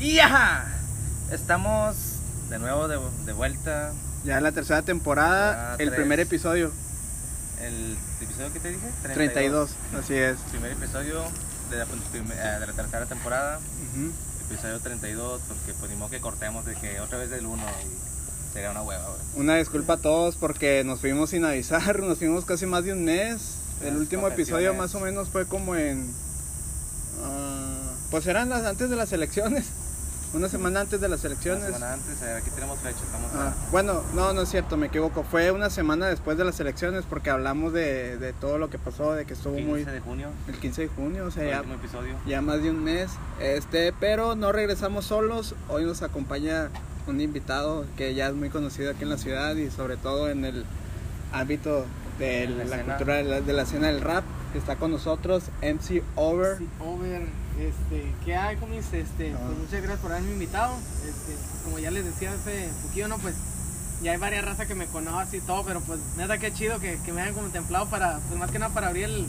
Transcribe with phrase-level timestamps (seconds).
[0.00, 0.66] Y ajá,
[1.32, 1.96] estamos
[2.50, 3.92] de nuevo de, de vuelta.
[4.24, 6.00] Ya en la tercera temporada, el tres.
[6.00, 6.72] primer episodio,
[7.60, 8.86] El episodio que te dije?
[9.02, 10.36] 32, así es.
[10.50, 11.22] Primer episodio
[11.70, 13.58] de la, eh, de la tercera temporada.
[13.58, 14.12] Ujú.
[14.50, 18.52] Episodio 32, porque pues ni modo que cortemos de que otra vez del 1 y
[18.54, 19.20] sería una hueva, güey.
[19.44, 23.04] Una disculpa a todos porque nos fuimos sin avisar, nos fuimos casi más de un
[23.04, 23.56] mes.
[23.82, 26.10] El último episodio más o menos fue como en...
[27.24, 29.66] ah, pues eran las antes de las elecciones,
[30.34, 31.64] una semana antes de las Una elecciones.
[31.64, 33.70] semana antes, eh, aquí tenemos fecha, estamos Ah, a...
[33.70, 35.22] bueno, no, no es cierto, me equivoco.
[35.24, 39.12] Fue una semana después de las elecciones porque hablamos de, de todo lo que pasó,
[39.14, 39.84] de que estuvo 15 muy...
[39.84, 42.14] de junio, El 15 de junio, o sea, el ya, episodio.
[42.26, 43.10] ya más de un mes.
[43.40, 45.54] Este, pero no regresamos solos.
[45.68, 46.68] Hoy nos acompaña
[47.06, 50.44] un invitado que ya es muy conocido aquí en la ciudad y sobre todo en
[50.44, 50.64] el
[51.32, 51.86] ámbito
[52.18, 54.24] de la cultura de la, de la escena del rap.
[54.52, 56.56] Que está con nosotros, MC Over.
[56.58, 57.22] Sí, Over,
[57.58, 58.92] este, ¿qué hay, comis?
[58.92, 59.38] Este, Ah.
[59.46, 60.74] pues muchas gracias por haberme invitado.
[61.06, 63.18] Este, como ya les decía hace poquillo, ¿no?
[63.18, 63.34] Pues
[64.02, 66.98] ya hay varias razas que me conocen y todo, pero pues neta qué chido que,
[67.04, 69.26] que me hayan contemplado para, pues más que nada para abrir el-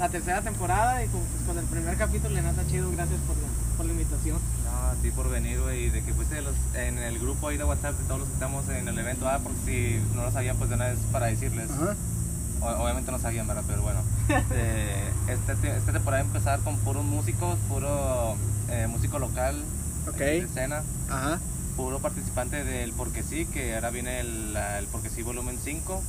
[0.00, 3.48] la tercera temporada y con, pues, con el primer capítulo, neta chido, gracias por la,
[3.76, 4.38] por la invitación.
[4.64, 7.48] No, a ti por venir, güey, y de que fuiste de los, en el grupo
[7.48, 10.22] ahí de WhatsApp de todos los que estamos en el evento, ah, porque si no
[10.22, 11.68] lo sabían, pues de una vez para decirles.
[11.70, 11.96] Ajá.
[12.60, 13.64] Obviamente no sabían, ¿verdad?
[13.66, 14.00] Pero bueno,
[14.52, 18.36] eh, esta, te- esta temporada a empezar con puros músicos, puro
[18.70, 19.62] eh, músico local,
[20.08, 20.16] Ok.
[20.16, 21.38] de escena, Ajá.
[21.76, 26.02] puro participante del Porque Sí, que ahora viene el, el Porque Sí volumen 5.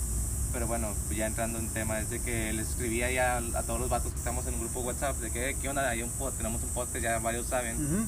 [0.51, 3.79] Pero bueno, ya entrando en tema, es de que les escribía ya a, a todos
[3.79, 5.87] los vatos que estamos en un grupo WhatsApp, de que, "Eh, ¿qué onda?
[5.87, 7.75] Hay un tenemos un podcast, ya varios saben.
[7.75, 8.05] Ujú.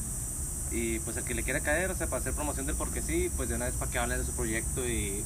[0.75, 3.29] Y pues el que le quiera caer, o sea, para hacer promoción del porque sí,
[3.37, 5.23] pues de una vez para que hable de su proyecto y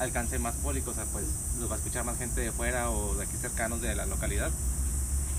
[0.00, 1.24] alcance más público, o sea, pues
[1.60, 4.50] los va a escuchar más gente de fuera o de aquí cercanos de la localidad.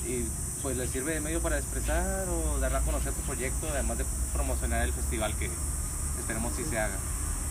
[0.07, 0.25] Y
[0.61, 4.05] pues les sirve de medio para expresar o dar a conocer tu proyecto, además de
[4.33, 5.49] promocionar el festival que
[6.19, 6.95] esperemos si se haga.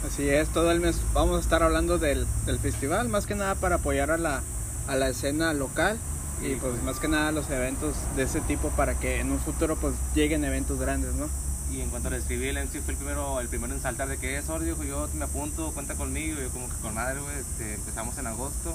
[0.07, 3.55] Así es, todo el mes vamos a estar hablando del, del festival, más que nada
[3.55, 4.43] para apoyar a la,
[4.87, 5.99] a la escena local
[6.41, 6.83] y Sí, pues pues.
[6.83, 10.45] más que nada los eventos de ese tipo para que en un futuro pues lleguen
[10.45, 11.29] eventos grandes, ¿no?
[11.71, 14.37] Y en cuanto escribí, el MC fue el primero, el primero en saltar de que
[14.39, 17.37] es sorry, dijo yo me apunto, cuenta conmigo, y yo como que con madre, güey,
[17.39, 18.75] este, empezamos en agosto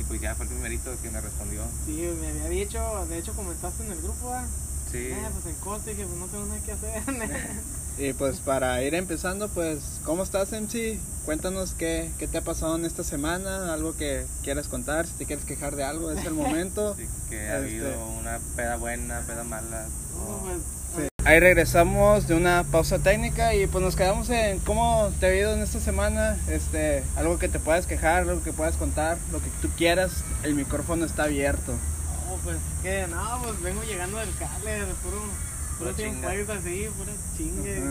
[0.00, 1.62] y pues ya fue el primerito que me respondió.
[1.84, 4.46] Sí, me había dicho, de hecho comentaste en el grupo, ¿ah?
[4.90, 4.98] Sí.
[4.98, 7.02] Eh, pues en corte, dije, pues no tengo nada que hacer.
[7.98, 10.98] Y pues para ir empezando, pues, ¿cómo estás MC?
[11.24, 15.24] Cuéntanos qué, qué te ha pasado en esta semana, algo que quieras contar, si te
[15.24, 16.94] quieres quejar de algo, es el momento.
[16.98, 17.68] Sí, que ha Este.
[17.86, 19.86] habido una peda buena, peda mala.
[20.14, 20.58] No, pues,
[20.94, 21.08] Sí.
[21.26, 25.54] Ahí regresamos de una pausa técnica y pues nos quedamos en cómo te ha ido
[25.54, 29.48] en esta semana, este, algo que te puedas quejar, algo que puedas contar, lo que
[29.60, 31.72] tú quieras, el micrófono está abierto.
[31.72, 37.82] No, pues que no, pues vengo llegando del cale, puro, tiempo extra, así, puro chingue,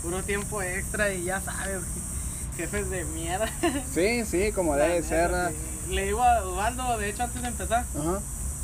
[0.00, 1.80] puro tiempo extra y ya sabes,
[2.56, 3.50] jefes de mierda.
[3.92, 5.32] Sí, sí, como debe ser.
[5.88, 5.92] sí.
[5.92, 7.84] Le digo a Osvaldo, de hecho antes de empezar,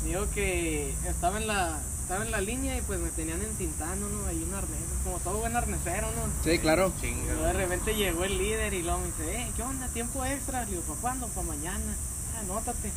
[0.05, 4.27] digo que estaba en la estaba en la línea y pues me tenían encintando, ¿no?
[4.27, 6.43] Ahí un arnés, como todo buen arnesero, ¿no?
[6.43, 6.91] Sí, claro.
[7.01, 9.87] De repente llegó el líder y luego me dice, eh, ¿qué onda?
[9.87, 10.65] ¿Tiempo extra?
[10.65, 11.27] Le digo, ¿para cuándo?
[11.27, 11.95] Para mañana.
[12.35, 12.91] Ah, anótate.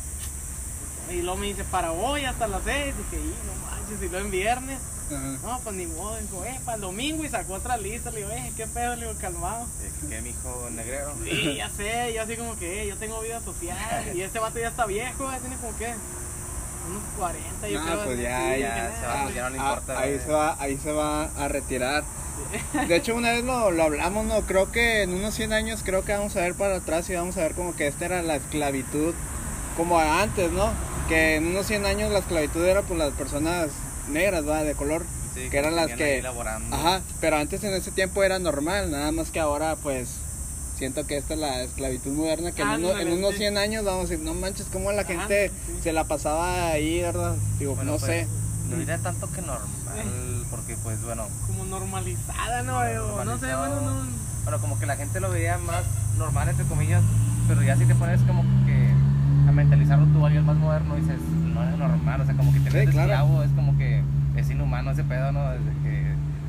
[1.09, 2.93] Y luego me dice, para hoy hasta las seis.
[2.97, 4.79] Dije, y no manches, y luego en viernes.
[5.07, 5.37] Ajá.
[5.41, 6.17] No, pues ni modo.
[6.17, 8.11] Dijo, eh, para el domingo y sacó otra lista.
[8.11, 8.97] Le digo, eh, ¿qué pedo?
[8.97, 9.67] Le digo, calmado.
[10.09, 11.13] ¿Qué, mijo negrero?
[11.23, 14.17] Sí, ya sé, yo así como que, eh, yo tengo vida social.
[14.17, 15.95] Y este vato ya está viejo, ya tiene como que
[16.87, 18.05] unos 40, yo No, creo.
[18.05, 20.55] pues ya, sí, ya, se va, pues, ya no le Ah, importa, ahí se va,
[20.59, 22.03] ahí se va a retirar.
[22.87, 26.03] De hecho, una vez lo, lo hablamos, no, creo que en unos 100 años creo
[26.05, 28.35] que vamos a ver para atrás y vamos a ver como que esta era la
[28.35, 29.13] esclavitud
[29.75, 30.71] como antes, ¿no?
[31.09, 33.69] Que en unos 100 años la esclavitud era por las personas
[34.09, 34.63] negras, ¿va?
[34.63, 35.03] De color.
[35.33, 36.23] Sí, que eran las que-.
[36.71, 40.15] Ajá, pero antes en ese tiempo era normal, nada más que ahora pues
[40.77, 43.37] siento que esta es la esclavitud moderna, que en, uno- en unos sí.
[43.39, 45.73] 100 años vamos a decir, no manches, cómo la Ajá, gente sí.
[45.81, 47.35] se la pasaba ahí, ¿verdad?
[47.59, 48.27] Digo, Bueno, no pues, sé.
[48.69, 52.73] No diría tanto que normal, porque pues bueno, Como normalizada, ¿no?
[53.23, 54.05] No sé, bueno, no.
[54.43, 55.83] bueno, como que la gente lo veía más
[56.17, 57.01] normal, entre comillas,
[57.47, 58.89] pero ya si te pones como que
[59.47, 61.17] a mentalizarlo tú, alguien más moderno, dices,
[61.53, 62.89] no es normal, o sea, como que te Sí, claro.
[63.13, 64.01] esclavo, es como que
[64.35, 65.49] es inhumano ese pedo, ¿no?
[65.51, 65.86] Desde que,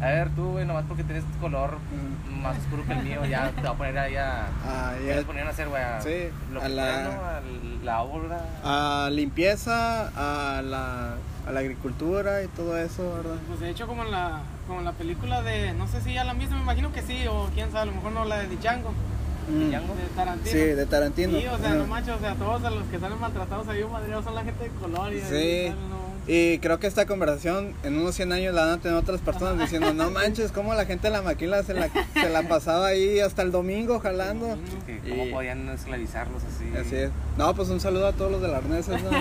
[0.00, 2.42] a ver, tú, güey, nomás porque tienes color Mm.
[2.42, 4.46] más oscuro que el mío, ya te va a poner ahí a...
[4.64, 5.82] Ah, ¿Qué ya- ponían a hacer, güey?
[5.82, 7.10] A- Sí, lo a que la- ¿no?
[7.10, 7.40] A
[7.84, 8.40] la obra.
[8.64, 11.14] a limpieza, a la,
[11.46, 13.36] a la agricultura y todo eso, ¿verdad?
[13.48, 16.22] Pues de hecho como en la como en la película de no sé si ya
[16.24, 18.56] la misma, me imagino que sí o quién sabe, a lo mejor no la de
[18.56, 18.92] Django,
[19.48, 19.70] Mm.
[19.70, 19.94] Django.
[19.94, 20.50] de Tarantino.
[20.52, 21.38] Sí, de Tarantino.
[21.38, 21.74] Sí, o sea, Ajá.
[21.76, 24.44] no manches, o sea, todos a los que salen maltratados ahí un madreado son la
[24.44, 25.72] gente de color y Sí.
[25.88, 26.07] no.
[26.30, 29.58] Y creo que esta conversación en unos 100 años la van a tener otras personas
[29.58, 33.19] diciendo, no manches, cómo la gente de la maquila se la, se la pasaba ahí
[33.19, 34.46] hasta el domingo jalando.
[35.08, 36.70] ¿Cómo Y- podían esclavizarlos así?
[36.76, 37.10] Así es.
[37.38, 39.08] No, pues un saludo a todos los de las arneses, ¿no?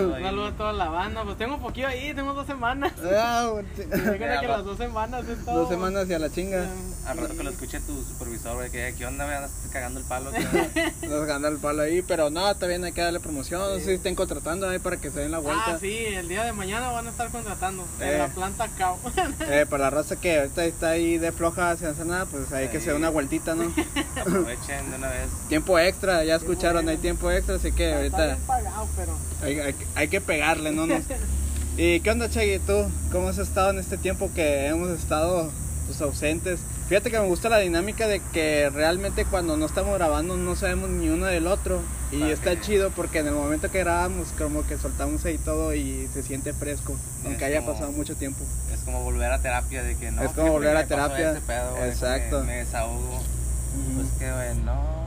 [0.00, 1.24] Un saludo a toda la banda.
[1.24, 2.92] Pues tengo un poquillo ahí, tengo dos semanas.
[3.22, 5.60] Ah, que las dos semanas es todo.
[5.60, 6.66] Dos semanas y a la chinga.
[7.06, 9.36] Al rato que lo escuche tu supervisor, güey, que ¿qué onda, güey?
[9.36, 10.30] Andas cagando el palo.
[10.32, 13.60] ¿qué Nos gana el palo ahí, pero no, también hay que darle promoción.
[13.60, 15.62] No sé si estén contratando ahí para que se den la vuelta.
[15.66, 18.12] Ah, sí, el día de mañana van a estar contratando Eh.
[18.12, 18.98] en la planta CAO.
[19.50, 22.68] Eh, para la raza que ahorita está ahí de floja sin hacer nada, pues hay
[22.68, 23.64] que se una vueltita, ¿no?
[24.20, 25.28] Aprovechen de una vez.
[25.48, 29.12] tiempo extra, ya escucharon, hay tiempo extra, así que Está ahorita bien pagado, pero.
[29.42, 30.86] hay, hay- hay que pegarle, ¿no?
[30.86, 31.02] Nos-
[31.76, 32.58] ¿Y qué onda, Chagui?
[32.60, 35.50] ¿Tú cómo has estado en este tiempo que hemos estado
[35.86, 36.60] pues, ausentes?
[36.90, 40.90] Fíjate que me gusta la dinámica de que realmente cuando no estamos grabando no sabemos
[40.90, 41.80] ni uno del otro.
[42.10, 46.08] Y está chido porque en el momento que grabamos como que soltamos ahí todo y
[46.12, 48.40] se siente fresco, aunque haya como- pasado mucho tiempo.
[48.74, 50.20] Es como volver a terapia de que no.
[50.24, 51.28] Es como volver a terapia.
[51.30, 52.40] este pedo, güey, Exacto.
[52.40, 53.22] Me, me desahogo.
[53.94, 55.00] Pues que, güey, no.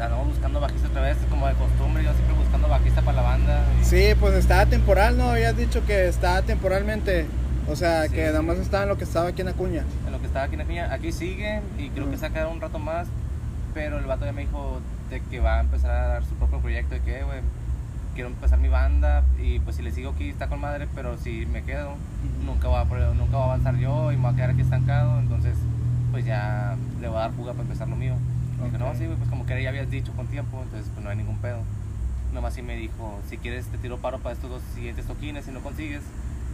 [0.00, 2.04] Andamos buscando bajista otra vez, como de costumbre.
[2.04, 3.64] Yo siempre buscando bajista para la banda.
[3.82, 5.28] y- Sí, pues estaba temporal, ¿no?
[5.28, 7.26] Habías dicho que estaba temporalmente.
[7.70, 8.14] O sea, Sí.
[8.14, 9.84] que nada más estaba en lo que estaba aquí en Acuña.
[10.06, 12.32] En lo que estaba aquí en Acuña, aquí sigue y creo que se va a
[12.32, 13.06] quedar un rato más.
[13.74, 14.80] Pero el vato ya me dijo
[15.10, 16.94] de que va a empezar a dar su propio proyecto.
[16.94, 17.40] De que, güey,
[18.14, 19.22] quiero empezar mi banda.
[19.42, 20.88] Y pues si le sigo aquí está con madre.
[20.94, 21.94] Pero si me quedo,
[22.44, 22.84] nunca va, a,
[23.14, 25.18] nunca va a avanzar yo y me voy a quedar aquí estancado.
[25.20, 25.56] Entonces,
[26.10, 28.14] pues ya le voy a dar fuga para empezar lo mío.
[28.64, 28.80] Dije, Ok.
[28.80, 30.60] no, sí, güey, pues como que ya habías dicho con tiempo.
[30.62, 31.58] Entonces, pues no hay ningún pedo.
[32.32, 35.44] Nomás sí me dijo, si quieres te tiro paro para estos dos siguientes toquines.
[35.44, 36.02] Si no consigues,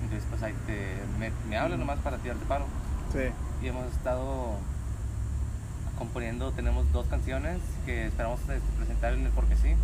[0.04, 2.64] entonces pues ahí te, me, me hablas nomás para tirarte paro
[3.12, 3.20] Sí.
[3.62, 4.56] y hemos estado
[5.98, 9.74] componiendo, tenemos dos canciones que esperamos este, presentar en el Porque Sí.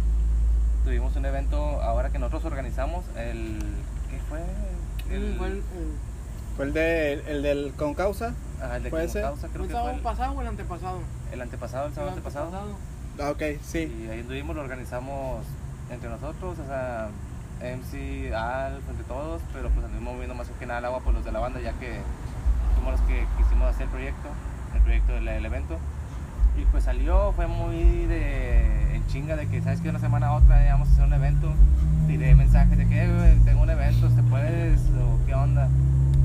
[0.84, 3.58] Tuvimos un evento ahora que nosotros organizamos, el...
[4.10, 4.40] ¿qué fue?
[5.14, 5.62] El, Fue el, el-
[6.56, 8.34] ¿Fue el, de, el del con causa?
[8.62, 9.22] ah, el de ¿puede Como ser?
[9.22, 10.98] Causa, ¿Fue creo el que fue sábado el, pasado o el antepasado?
[11.32, 12.50] el antepasado, el sábado El antepasado.
[13.20, 13.78] Ah, ok, sí.
[14.06, 15.44] Y ahí anduvimos, lo organizamos
[15.90, 17.08] entre nosotros, o sea,
[17.62, 21.24] MC, Alf, entre todos, pero pues anduvimos moviendo más que nada el agua por los
[21.24, 22.00] de la banda, ya que
[22.74, 24.28] fuimos los que quisimos hacer el proyecto,
[24.74, 25.78] el proyecto del, del evento.
[26.60, 30.32] Y pues salió, fue muy de en chinga de que, ¿sabes que Una semana a
[30.34, 31.52] otra ya vamos a hacer un evento.
[32.06, 34.80] Tiré mensajes de que, "Eh, tengo un evento, ¿te puedes?
[35.00, 35.68] ¿O qué onda?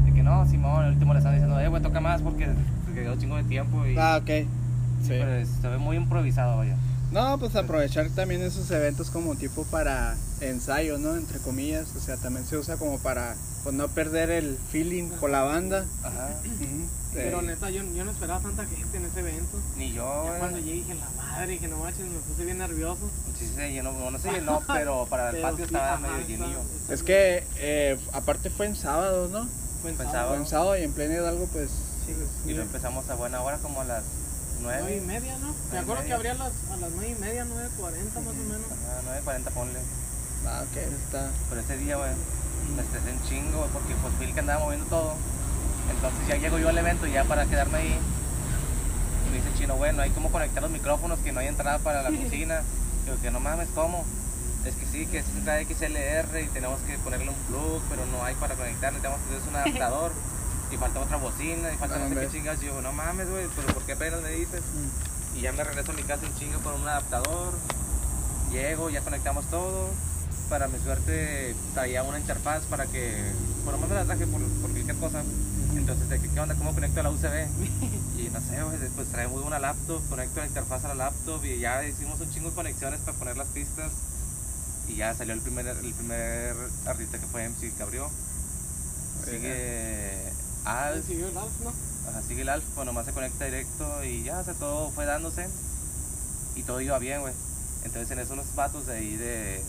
[0.05, 2.49] De que no, Simón, el último le están diciendo, eh, güey, toca más porque
[2.93, 4.47] quedó chingo de tiempo y Ah, ok.
[5.03, 5.13] Sí.
[5.21, 6.75] pues, se ve muy improvisado, vaya.
[7.15, 11.15] No, pues aprovechar también esos eventos como tipo para ensayo, ¿no?
[11.15, 11.87] Entre comillas.
[11.95, 15.85] O sea, también se usa como para pues, no perder el feeling con la banda.
[16.03, 16.31] Ajá.
[17.13, 19.57] Pero neta, yo, yo no esperaba tanta gente en ese evento.
[19.77, 23.09] Ni yo, Ya cuando llegué dije, la madre, dije, no manches, me puse bien nervioso.
[23.39, 26.07] Sí se llenó, no, no se llenó, pero para el Pero patio sí, estaba ajá,
[26.09, 26.59] medio llenillo.
[26.89, 29.47] es que eh, aparte fue en sábado, ¿no?
[29.81, 30.29] Fue en Fue en sábado.
[30.31, 31.69] Fue en sábado y en pleno Hidalgo, pues.
[32.05, 32.13] Sí,
[32.45, 34.03] Y lo empezamos a buena hora, como a las
[34.61, 35.05] Nueve y 9.
[35.05, 35.53] media, ¿no?
[35.71, 38.33] Me acuerdo que abría a las, a las nueve y media, nueve cuarenta más o
[38.33, 38.65] menos.
[38.71, 39.79] Ajá, 9.40 ponle.
[40.47, 41.29] Ah, ok, está.
[41.49, 42.11] Pero ese día, güey,
[42.75, 45.13] me estresé un chingo, güey, porque pues fui el que andaba moviendo todo.
[45.89, 47.99] Entonces ya llego yo al evento ya para quedarme ahí.
[49.27, 52.01] Y me dice chino, bueno, hay como conectar los micrófonos, que no hay entrada para
[52.01, 52.61] la cocina.
[53.05, 54.03] Digo que no mames, ¿cómo?
[54.65, 58.23] Es que sí, que es entrada XLR y tenemos que ponerle un plug, pero no
[58.23, 60.11] hay para conectar, necesitamos entonces un adaptador.
[60.75, 62.61] Y falta otra bocina, y falta Ah, no sé qué chingas.
[62.61, 64.61] Y yo, no mames, güey, pero ¿por qué apenas me dices?
[64.61, 65.37] Mm.
[65.37, 67.53] Y ya me regreso a mi casa en chingo con un adaptador.
[68.51, 69.89] Llego, ya conectamos todo.
[70.49, 73.23] Para mi suerte traía una interfaz para que,
[73.63, 75.23] por lo menos me la traje por, por cualquier cosa.
[75.77, 76.55] Entonces, de que, ¿qué onda?
[76.55, 77.23] ¿Cómo conecto a la USB?
[78.17, 78.57] Y no sé,
[78.95, 82.31] pues trae muy una laptop, conecto la interfaz a la laptop y ya hicimos un
[82.31, 83.91] chingo de conexiones para poner las pistas.
[84.87, 86.55] Y ya salió el primer, el primer
[86.85, 88.09] artista que fue MC que abrió.
[89.25, 90.34] Sigue
[90.65, 91.73] Al, Siguió el Alf, ¿no?
[92.09, 95.05] Ajá, sigue el Alf, pues nomás se conecta directo y ya, o sea, todo fue
[95.05, 95.47] dándose
[96.55, 97.33] y todo iba bien, güey.
[97.83, 99.63] Entonces en eso unos vatos de ahí de,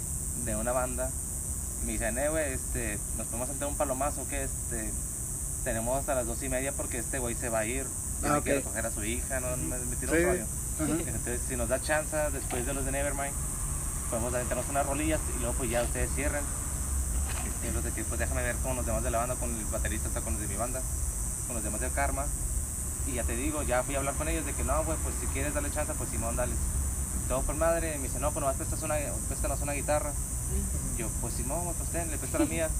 [0.44, 1.10] de una banda
[1.84, 4.90] me dicen, eh, güey, este, nos podemos sentar un palomazo que este,
[5.64, 7.86] tenemos hasta las dos y media porque este güey se va a ir.
[8.20, 10.18] Tiene Ah, que recoger a su hija, no me, me tiró Sí.
[10.18, 10.44] un rollo.
[10.78, 13.32] Entonces si nos da chance después de los de Nevermind,
[14.10, 16.42] podemos aventarnos unas rolillas y luego pues ya ustedes cierren.
[17.66, 20.20] De que pues déjame ver con los demás de la banda, con el baterista, hasta
[20.20, 20.80] con los de mi banda,
[21.46, 22.25] con los demás de Karma.
[23.06, 25.14] Y ya te digo, ya fui a hablar con ellos de que no, güey, pues
[25.20, 26.54] si quieres darle chance, pues Simón, dale.
[27.28, 28.94] Todo por madre, me dice, no, pues nomás prestas una,
[29.28, 30.12] préstanos una guitarra.
[30.96, 32.70] Yo, pues Simón, pues ten, le presto la mía.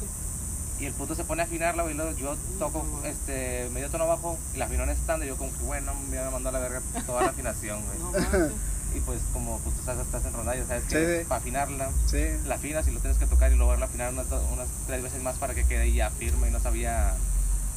[0.78, 4.07] Y el puto se pone a afinarla, güey, y luego yo toco este medio tono
[4.07, 5.26] bajo y la afinó en estándar.
[5.26, 8.50] Y yo como que, bueno, me mandó a la verga toda la afinación, güey.
[8.97, 11.29] Y pues como pues, tú sabes, estás en rondalla, sabes Sí, que sí.
[11.29, 12.25] para afinarla, Sí.
[12.47, 15.03] la afinas y lo tienes que tocar y luego volverla a afinar unas, unas tres
[15.03, 17.15] veces más para que quede ya firme y no sabía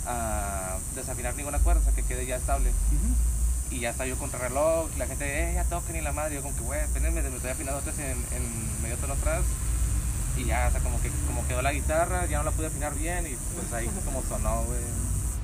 [0.06, 2.72] ah, desafinar ninguna cuerda, o sea, que quede ya estable.
[3.72, 6.42] Y ya está yo contra reloj, la gente, eh, ya toquen y la madre, yo
[6.42, 6.80] como que, güey,
[7.12, 9.44] me estoy afinando tres en, en medio tono atrás.
[10.38, 12.96] Y ya, o sea, como que como quedó la guitarra, ya no la pude afinar
[12.96, 14.80] bien y pues ahí como sonó, güey.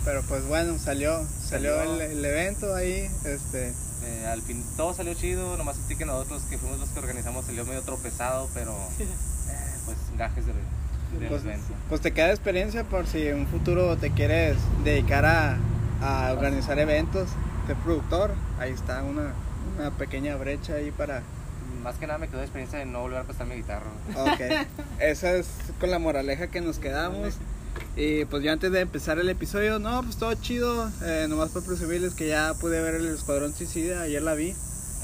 [0.06, 1.96] Pero pues bueno, salió, salió, Salió.
[1.96, 3.74] el, el evento ahí, este,
[4.06, 7.46] Eh, al fin todo salió chido, nomás sentí que nosotros que fuimos los que organizamos
[7.46, 9.08] salió medio tropezado, pero eh,
[9.86, 10.56] pues gajes del,
[11.20, 11.74] del pues, evento.
[11.90, 15.58] pues te queda experiencia por si en un futuro te quieres dedicar a,
[16.02, 17.30] a organizar eventos,
[17.66, 19.34] ser productor, ahí está una,
[19.80, 21.24] una pequeña brecha ahí para...
[21.82, 23.86] Más que nada me quedó experiencia de no volver a prestar mi guitarra.
[24.16, 24.68] Ok,
[25.00, 25.48] esa es
[25.80, 27.36] con la moraleja que nos quedamos.
[27.98, 30.92] Y pues ya antes de empezar el episodio, no, pues todo chido.
[31.04, 34.54] Eh, nomás para presumirles que ya pude ver el Escuadrón Suicida, ayer la vi,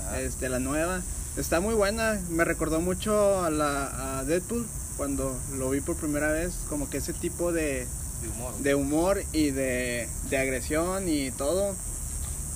[0.07, 0.19] Ajá.
[0.21, 1.01] este, la nueva.
[1.37, 6.31] Está muy buena, me recordó mucho a, la, a Deadpool cuando lo vi por primera
[6.31, 7.87] vez, como que ese tipo de,
[8.21, 8.53] de humor.
[8.59, 11.73] de humor y de, de agresión y todo.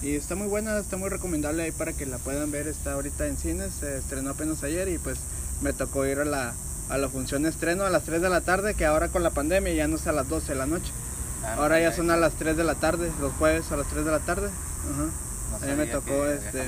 [0.01, 2.67] Y está muy buena, está muy recomendable ahí para que la puedan ver.
[2.67, 5.17] Está ahorita en cines, se estrenó apenas ayer y pues
[5.61, 6.53] me tocó ir a la,
[6.89, 9.31] a la función de estreno a las 3 de la tarde, que ahora con la
[9.31, 10.91] pandemia ya no es a las 12 de la noche.
[11.43, 12.13] Ah, no ahora ya son eso.
[12.13, 14.49] a las 3 de la tarde, los jueves a las 3 de la tarde.
[14.97, 16.63] No a mí me tocó, este.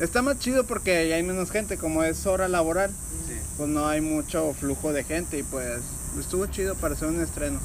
[0.00, 2.90] Está más chido porque ya hay menos gente, como es hora laboral,
[3.28, 3.34] Sí.
[3.56, 5.80] pues no hay mucho flujo de gente y pues
[6.18, 7.60] estuvo chido para hacer un estreno,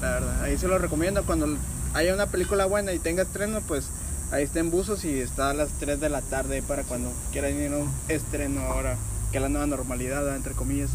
[0.00, 0.42] la verdad.
[0.42, 1.48] Ahí se lo recomiendo cuando
[1.94, 3.86] haya una película buena y tenga estreno, pues
[4.30, 7.54] ahí está en Buzos y está a las 3 de la tarde para cuando quieran
[7.56, 8.96] ir a un estreno ahora,
[9.32, 10.90] que es la nueva normalidad, entre comillas.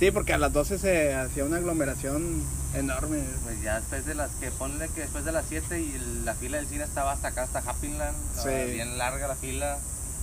[0.00, 2.42] Sí, porque a las 12 se hacía una aglomeración
[2.74, 3.22] enorme.
[3.44, 6.56] Pues ya después de las que ponle que después de las 7 y la fila
[6.56, 8.72] del cine estaba hasta acá, hasta Happyland, Sí.
[8.72, 9.76] bien larga la fila.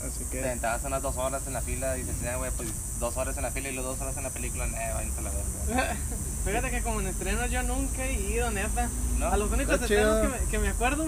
[0.04, 0.44] Así Te que...
[0.44, 2.70] sentabas unas dos horas en la fila y dices, eh, güey, pues
[3.00, 5.22] dos horas en la fila y luego dos horas en la película, eh, váyanse a
[5.22, 5.96] la verga.
[6.46, 8.90] Fíjate que como en estrenos yo nunca he ido, neta.
[9.20, 9.28] ¿No?
[9.28, 11.06] A los únicos estrenos que me, que me acuerdo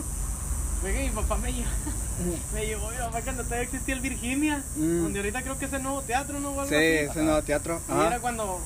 [0.82, 1.70] que mi papá me llevó,
[2.54, 5.04] me llevó mi papá cuando todavía existía el Virginia, Mm.
[5.04, 6.54] donde ahorita creo que es el nuevo teatro, ¿no?
[6.68, 6.76] Sí, así.
[7.10, 7.82] ese nuevo teatro.
[7.88, 8.08] Y Ajá.
[8.08, 8.60] era cuando,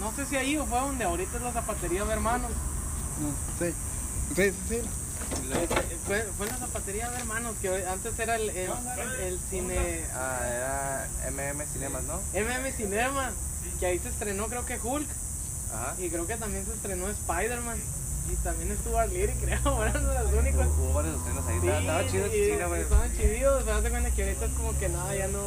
[0.00, 2.50] no sé si ahí o fue donde ahorita es la zapatería de hermanos.
[3.58, 3.72] Sí,
[4.36, 4.80] sí, sí.
[4.80, 4.80] sí.
[5.62, 8.70] Este, fue, fue la zapatería de hermanos, que antes era el, el,
[9.22, 12.20] el cine Ah, era MM Cinemas, ¿no?
[12.34, 13.30] MM Cinema,
[13.80, 15.08] que ahí se estrenó creo que Hulk,
[15.74, 15.94] Ajá.
[15.98, 17.78] y creo que también se estrenó Spider-Man,
[18.30, 20.66] y también estuvo Arlier, creo, fueron los únicos.
[20.78, 21.58] Hubo, ahí.
[21.60, 22.80] Sí, estaba, chido y- cine, güey.
[22.82, 25.40] Estaban chidos, pero hace cuenta que ahorita es como que nada, ya no.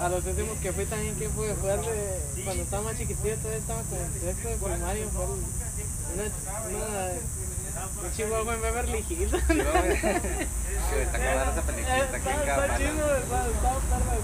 [0.00, 1.54] A los últimos que fui también, que fue?
[1.54, 2.42] Fue de.
[2.44, 5.08] Cuando estaba más chiquitito, todavía estaba como en sexto de primario.
[5.10, 5.30] Fue el-
[6.14, 6.78] una.
[6.78, 7.10] una
[8.06, 9.32] un chihuahua en Beverly Hills.
[9.46, 10.00] Sí, güey.
[10.90, 12.76] Que está acabando esa película, está aquí en Está, está cámara.
[12.78, 13.70] chido, está, está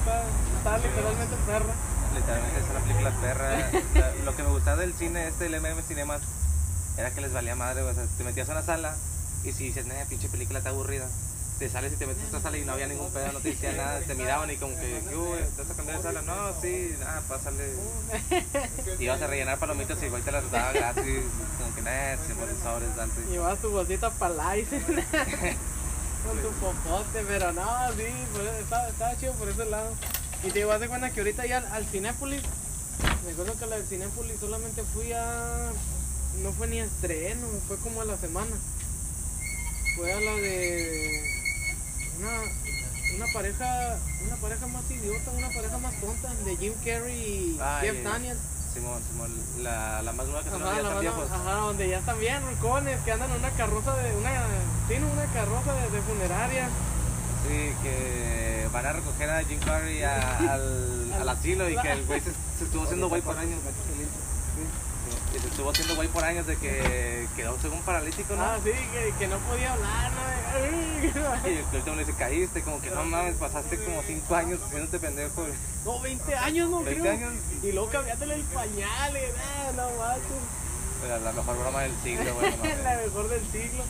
[0.04, 0.24] perra,
[0.58, 1.74] está, literalmente perra.
[2.14, 3.70] Literalmente es una película perra.
[4.24, 6.20] Lo que me gustaba del cine este, del MM Cinemas,
[7.00, 7.82] era que les valía madre.
[7.82, 8.96] O sea, te metías a una sala
[9.44, 11.08] y si dices, nah, pinche película está aburrida.
[11.58, 13.50] Te sales y te metes a otra sala y no había ningún pedo, no te
[13.50, 15.02] decían nada, te miraban y como que.
[15.02, 16.22] ¿Te vas a cambiar de sala?
[16.22, 17.74] No, sí, nada, pásale.
[18.98, 21.22] Y ibas a rellenar palomitas y igual te las daba gratis,
[21.58, 23.20] como que nada, se mueren sobres, dante.
[23.30, 24.54] Llevabas tu bolsita para
[26.24, 29.92] con tu popote, pero no, sí, por eso estaba, estaba chido por ese lado.
[30.42, 32.42] Y te haz de cuenta que ahorita ya al, al Cinépolis,
[33.26, 35.70] me acuerdo que a la del Cinépolis solamente fui a.
[36.42, 38.56] No fue ni estreno, fue como a la semana.
[39.96, 41.22] Fue a la de.
[42.18, 42.40] Una,
[43.16, 47.88] una pareja una pareja más idiota, una pareja más tonta, de Jim Carrey y Ay,
[47.88, 48.40] Jeff Daniels.
[48.74, 49.34] Simón, Simón,
[49.64, 53.10] la, la más nueva que son Ajá, la ajá, donde ya están bien rincones, que
[53.12, 54.30] andan en una carroza de una,
[54.86, 56.68] tiene una carroza de, de funeraria.
[57.48, 62.04] Sí, que van a recoger a Jim Carrey a- al, al asilo y que el
[62.04, 63.58] güey se, se estuvo haciendo güey por años.
[65.34, 68.42] Y se estuvo haciendo güey por años de que quedó según paralítico, ¿no?
[68.42, 70.30] Ah, sí, que, que no podía hablar, ¿no?
[71.48, 74.98] Y el último le dice, caíste, como que no mames, pasaste como 5 años haciéndote
[74.98, 75.46] pendejo.
[75.84, 77.12] No, 20 años, no 20 creo.
[77.14, 77.32] años.
[77.62, 81.06] Y luego cambiándole el pañal, eh, ah, no.
[81.06, 82.50] Era la mejor broma del siglo, güey.
[82.50, 82.78] no mames.
[82.84, 83.84] la mejor del siglo.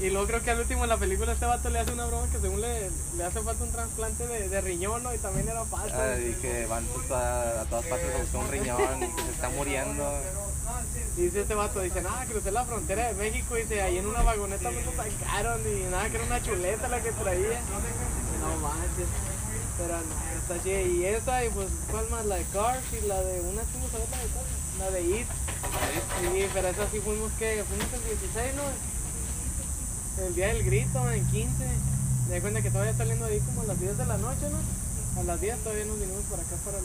[0.00, 2.26] Y luego creo que al último en la película este vato le hace una broma
[2.30, 5.14] que según le, le hace falta un trasplante de, de riñón, ¿no?
[5.14, 5.94] Y también era falso.
[5.96, 9.22] Ah, y que van pues, a, a todas partes a buscar un riñón y que
[9.22, 10.12] se está muriendo.
[11.16, 14.06] Y dice este vato, dice, nada, crucé la frontera de México y dice, ahí en
[14.06, 17.60] una vagoneta me lo sacaron y nada, que era una chuleta la que traía.
[18.40, 19.06] No manches.
[19.78, 20.80] Pero no, está chida.
[20.82, 22.26] Y esa, y pues, ¿cuál más?
[22.26, 25.02] La de Cars y la de, una fuimos a ver la de Cars, la de
[25.02, 25.26] It.
[26.20, 28.93] Sí, pero esa sí fuimos que, fuimos el 16, ¿no?
[30.18, 31.50] El día del grito, en 15.
[32.28, 34.58] Me di cuenta que todavía saliendo ahí como a las 10 de la noche, ¿no?
[35.20, 36.84] A las 10 todavía nos vinimos para acá para, el,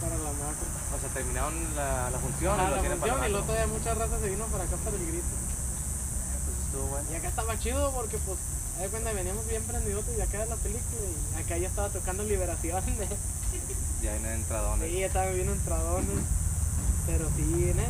[0.00, 0.66] para la macro.
[0.96, 3.46] O sea, terminaron la, la función Ah, y lo la tienen para función y luego
[3.46, 5.34] todavía mucha raza se vino para acá para el grito.
[6.44, 7.06] Pues estuvo bueno.
[7.12, 8.38] Y acá estaba chido porque pues,
[8.80, 12.22] ahí cuando veníamos bien prendidos y acá de la película y acá ya estaba tocando
[12.24, 12.82] Liberación.
[14.02, 14.84] Ya hay una entradona.
[14.86, 16.24] sí, estaba bien entradones.
[17.06, 17.88] Pero sí, nada,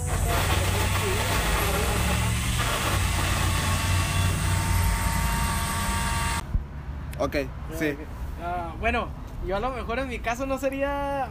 [7.18, 7.36] Ok,
[7.78, 7.96] sí.
[8.42, 9.08] Ah, bueno,
[9.46, 11.28] yo a lo mejor en mi caso no sería.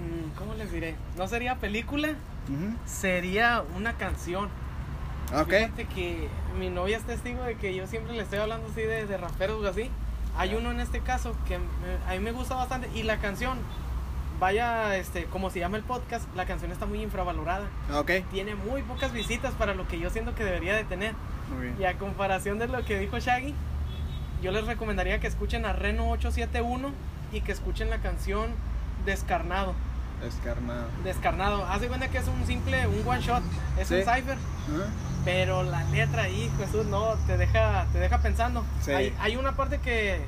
[0.00, 0.94] mm, ¿Cómo les diré?
[1.16, 2.08] No sería película,
[2.86, 4.48] sería una canción.
[5.34, 5.48] Ok.
[5.48, 6.28] Fíjate que
[6.58, 9.64] mi novia es testigo de que yo siempre le estoy hablando así de, de raperos
[9.64, 9.90] o así.
[10.38, 11.64] Hay uno en este caso que me-
[12.06, 13.58] a mí me gusta bastante y la canción,
[14.38, 17.66] vaya, este, como se llama el podcast, la canción está muy infravalorada.
[17.94, 18.10] Ok.
[18.30, 21.14] Tiene muy pocas visitas para lo que yo siento que debería de tener.
[21.52, 21.76] Muy bien.
[21.80, 23.54] Y a comparación de lo que dijo Shaggy,
[24.42, 26.90] yo les recomendaría que escuchen a Reno 871
[27.32, 28.50] y que escuchen la canción
[29.04, 29.74] Descarnado.
[30.20, 30.88] Descarnado.
[31.04, 31.66] Descarnado.
[31.66, 33.42] Haz de cuenta que es un simple, un one shot,
[33.78, 34.38] es un cipher.
[35.24, 38.64] Pero la letra ahí, Jesús, no, te deja, te deja pensando.
[38.80, 38.92] Sí.
[38.92, 40.20] Hay, hay una parte que,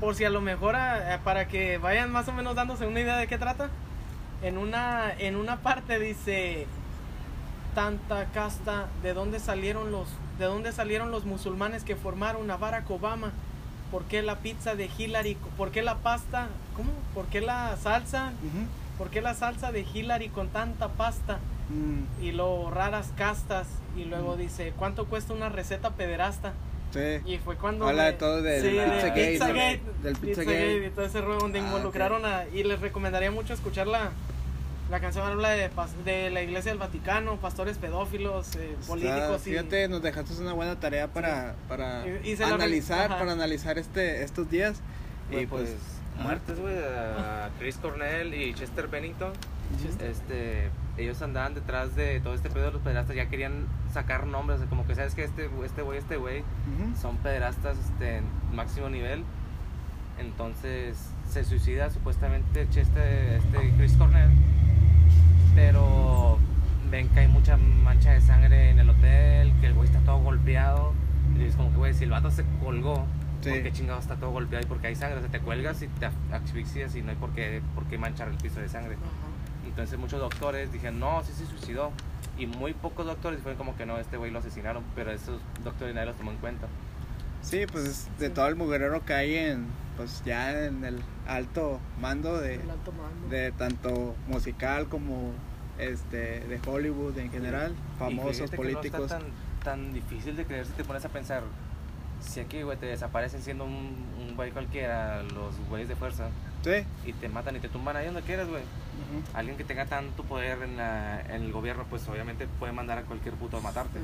[0.00, 0.76] por si a lo mejor,
[1.24, 3.68] para que vayan más o menos dándose una idea de qué trata,
[4.42, 6.66] en una, en una parte dice,
[7.74, 12.90] tanta casta, ¿de dónde salieron los, de dónde salieron los musulmanes que formaron a Barack
[12.90, 13.32] Obama?
[13.90, 15.36] ¿Por qué la pizza de Hillary?
[15.56, 16.48] ¿Por qué la pasta?
[16.76, 16.92] ¿Cómo?
[17.14, 18.32] ¿Por qué la salsa?
[18.98, 21.38] ¿Por qué la salsa de Hillary con tanta pasta?
[21.68, 24.38] Mm, y luego raras castas y luego Mm.
[24.38, 26.52] dice cuánto cuesta una receta pederasta
[26.92, 27.20] Sí.
[27.24, 30.02] y fue cuando Habla de todo del sí, de Pizzagate, Pizzagate, ¿no?
[30.02, 30.86] Del Pizzagate.
[30.86, 34.10] y todo ese donde Ah, involucraron a y les recomendaría mucho escuchar la
[34.92, 35.70] la canción habla de,
[36.04, 40.52] de la iglesia del Vaticano, pastores pedófilos, eh, Está- políticos y fíjate, nos dejaste una
[40.52, 43.18] buena tarea para, para Y- y la analizar, ajá.
[43.18, 44.80] para analizar este estos días.
[45.30, 45.74] Y pues, pues,
[46.16, 46.22] ajá.
[46.24, 49.32] muertes, güey, a Chris Cornell y Chester Bennington.
[50.02, 50.68] Este,
[50.98, 54.86] ellos andaban detrás de todo este pedo de los pederastas, ya querían sacar nombres, como
[54.86, 57.00] que sabes que este este güey, este güey, Ujú.
[57.00, 59.24] son pederastas este, en máximo nivel.
[60.18, 60.96] Entonces
[61.32, 64.28] se suicida supuestamente Chester, este Chris Cornell,
[65.54, 66.38] pero
[66.90, 70.18] ven que hay mucha mancha de sangre en el hotel, que el güey está todo
[70.18, 70.92] golpeado.
[71.38, 73.06] Y es como que, güey, si el vato se colgó,
[73.40, 73.50] Sí.
[73.50, 75.18] ¿por qué chingado está todo golpeado y porque hay sangre?
[75.18, 78.28] O sea, te cuelgas y te asfixias y no hay por qué, por qué manchar
[78.28, 78.94] el piso de sangre.
[78.94, 79.66] Ajá.
[79.66, 81.90] Entonces muchos doctores dijeron, no, sí se suicidó.
[82.38, 85.94] Y muy pocos doctores fueron como que no, este güey lo asesinaron, pero esos doctores
[85.94, 86.68] nadie los tomó en cuenta.
[87.40, 91.80] Sí, pues es de todo el mugrero que hay en, pues ya en el alto
[92.00, 93.28] mando de, El alto mando.
[93.28, 95.32] de tanto musical como
[95.78, 98.98] este de Hollywood en general, Y famosos fíjate que políticos.
[99.00, 99.26] No está tan,
[99.64, 101.42] tan difícil de creer si te pones a pensar.
[102.20, 106.28] Si aquí, güey, te desaparecen siendo un, un güey cualquiera, los güeyes de fuerza,
[106.62, 106.84] Sí.
[107.04, 108.62] y te matan y te tumban ahí donde quieras, güey.
[109.34, 113.02] Alguien que tenga tanto poder en, la, en el gobierno, pues obviamente puede mandar a
[113.02, 113.98] cualquier puto a matarte.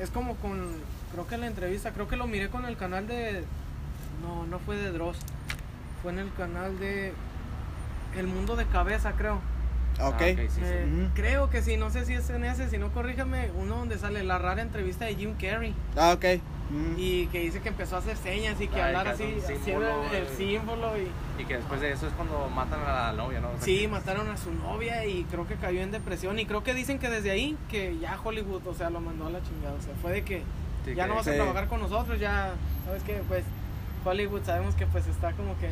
[0.00, 0.66] Es como con,
[1.12, 3.44] creo que la entrevista, creo que lo miré con el canal de,
[4.22, 5.18] no, no fue de Dross,
[6.02, 7.12] fue en el canal de
[8.16, 9.34] El Mundo de Cabeza, creo.
[9.98, 10.00] Ok.
[10.00, 10.60] Ah, ok, sí, sí.
[10.62, 11.08] Eh.
[11.14, 14.22] Creo que sí, no sé si es en ese, si no corrígeme, uno donde sale
[14.24, 16.24] la rara entrevista de Jim Carrey Ah, ok.
[16.96, 19.86] Y que dice que empezó a hacer señas y que Ay, hablar que así, símbolo,
[20.10, 23.38] el, el símbolo y Y que después de eso es cuando matan a la novia,
[23.40, 23.50] ¿no?
[23.50, 26.44] O sea, sí, que- mataron a su novia y creo que cayó en depresión y
[26.44, 29.40] creo que dicen que desde ahí que ya Hollywood, o sea, lo mandó a la
[29.44, 30.42] chingada, o sea, fue de que
[30.84, 32.50] sí, ya que- no vas a trabajar con nosotros, ya,
[32.84, 33.22] ¿sabes qué?
[33.28, 33.44] Pues
[34.06, 35.68] Hollywood sabemos que pues está como que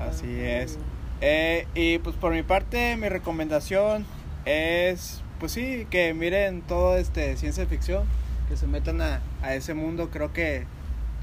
[0.00, 0.78] Así es.
[1.20, 4.06] Eh, y pues por mi parte, mi recomendación
[4.44, 8.04] es, pues sí, que miren todo este ciencia ficción,
[8.48, 10.64] que se metan a, a ese mundo, creo que,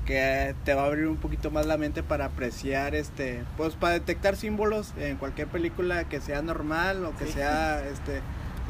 [0.06, 3.93] que te va a abrir un poquito más la mente para apreciar, este, pues para
[3.93, 7.34] detectar símbolos en cualquier película que sea normal o que Sí.
[7.34, 8.21] sea, este,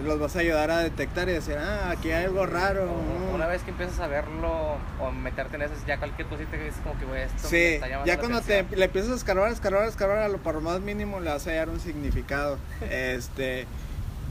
[0.03, 2.85] los vas a ayudar a detectar y decir, ah, aquí hay algo raro.
[2.85, 3.33] mm".
[3.33, 6.75] Una vez que empiezas a verlo o meterte en eso, ya cualquier cosita que es
[6.77, 9.15] como que, güey, esto me Sí, está llamando ya la cuando te le empiezas a
[9.15, 12.57] escarbar, escarbar, escarbar a lo por lo más mínimo le vas a hallar un significado.
[12.91, 13.65] este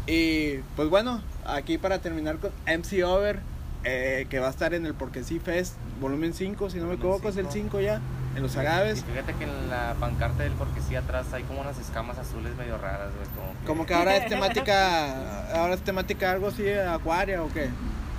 [0.07, 3.41] y pues bueno, aquí para terminar con MC Over,
[3.83, 6.97] eh, que va a estar en el Porque Sí Fest, volumen 5, si no me
[6.97, 7.79] Volumen equivoco, es el cinco.
[7.79, 8.01] 5 ya,
[8.37, 8.99] en los agaves.
[9.01, 12.55] Y fíjate que en la pancarta del porque sí atrás hay como unas escamas azules
[12.57, 16.71] medio raras, güey, como que, Como que ahora es temática, ahora es temática algo así,
[16.71, 17.71] acuaria o qué,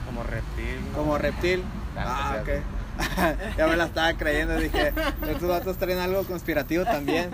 [0.06, 0.80] como reptil.
[0.92, 0.98] ¿no?
[0.98, 1.64] como reptil.
[1.96, 2.50] Ah, Ah, ok.
[3.58, 4.92] ya me la estaba creyendo, dije,
[5.30, 7.30] estos vatos traen algo conspirativo también.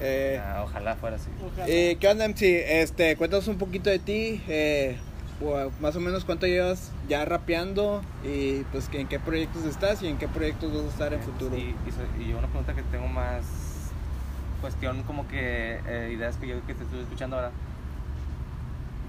[0.00, 1.28] Eh, Ah, ojalá fuera así.
[1.44, 1.66] Ojalá.
[1.68, 2.80] Eh, ¿Qué onda, MC?
[2.82, 4.42] Este, cuéntanos un poquito de ti.
[4.48, 4.96] Eh,
[5.42, 10.02] o, más o menos cuánto llevas ya rapeando y pues que en qué proyectos estás
[10.02, 11.56] y en qué proyectos vas a estar en futuro.
[11.56, 11.74] Y,
[12.18, 13.44] y, y una pregunta que tengo más
[14.60, 17.50] cuestión como que eh, ideas que yo que te estoy escuchando ahora.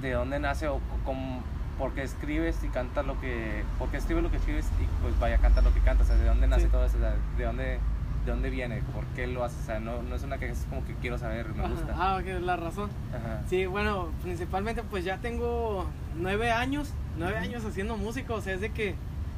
[0.02, 1.44] ¿De dónde nace o cómo,
[1.78, 3.63] por qué escribes y cantas lo que...
[3.78, 6.08] ¿Por qué escribes lo que escribes y pues vaya, cantas lo que cantas?
[6.08, 6.70] O sea, ¿de dónde nace Sí.
[6.72, 6.98] todo eso?
[7.38, 7.80] ¿de dónde,
[8.26, 8.82] ¿De dónde viene?
[8.94, 9.60] ¿Por qué lo haces?
[9.64, 11.70] O sea, no, no es una que es como que quiero saber, me Ajá.
[11.74, 11.96] gusta.
[11.98, 12.90] Ah, ok, la razón.
[13.10, 13.42] Ajá.
[13.50, 15.88] Sí, bueno, principalmente pues ya tengo
[16.20, 18.94] nueve años, nueve años haciendo música, o sea, es de que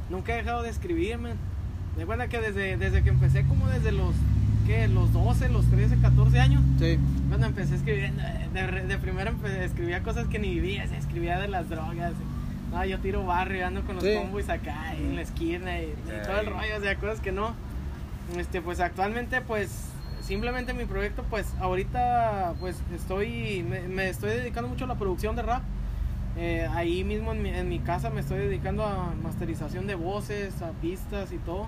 [0.09, 1.35] nunca he dejado de escribirme.
[1.97, 4.13] Me cuenta que desde, desde que empecé como desde los,
[4.65, 4.87] ¿qué?
[4.89, 6.97] Los 12, los 13, 14 años, Sí.
[7.29, 8.21] cuando empecé escribiendo,
[8.53, 12.11] de, de, de primero empe- escribía cosas que ni vivía, se escribía de las drogas.
[12.71, 14.15] No, yo tiro barrio, ando con los Sí.
[14.17, 17.53] combos acá, en la esquina y, y todo el rollo, o sea, cosas que no.
[18.37, 19.89] Este, pues actualmente, pues,
[20.21, 25.35] simplemente mi proyecto, pues, ahorita, pues, estoy, me, me estoy dedicando mucho a la producción
[25.35, 25.61] de rap.
[26.35, 30.63] Eh, ahí mismo en mi, en mi casa me estoy dedicando a masterización de voces,
[30.63, 31.67] a pistas y todo.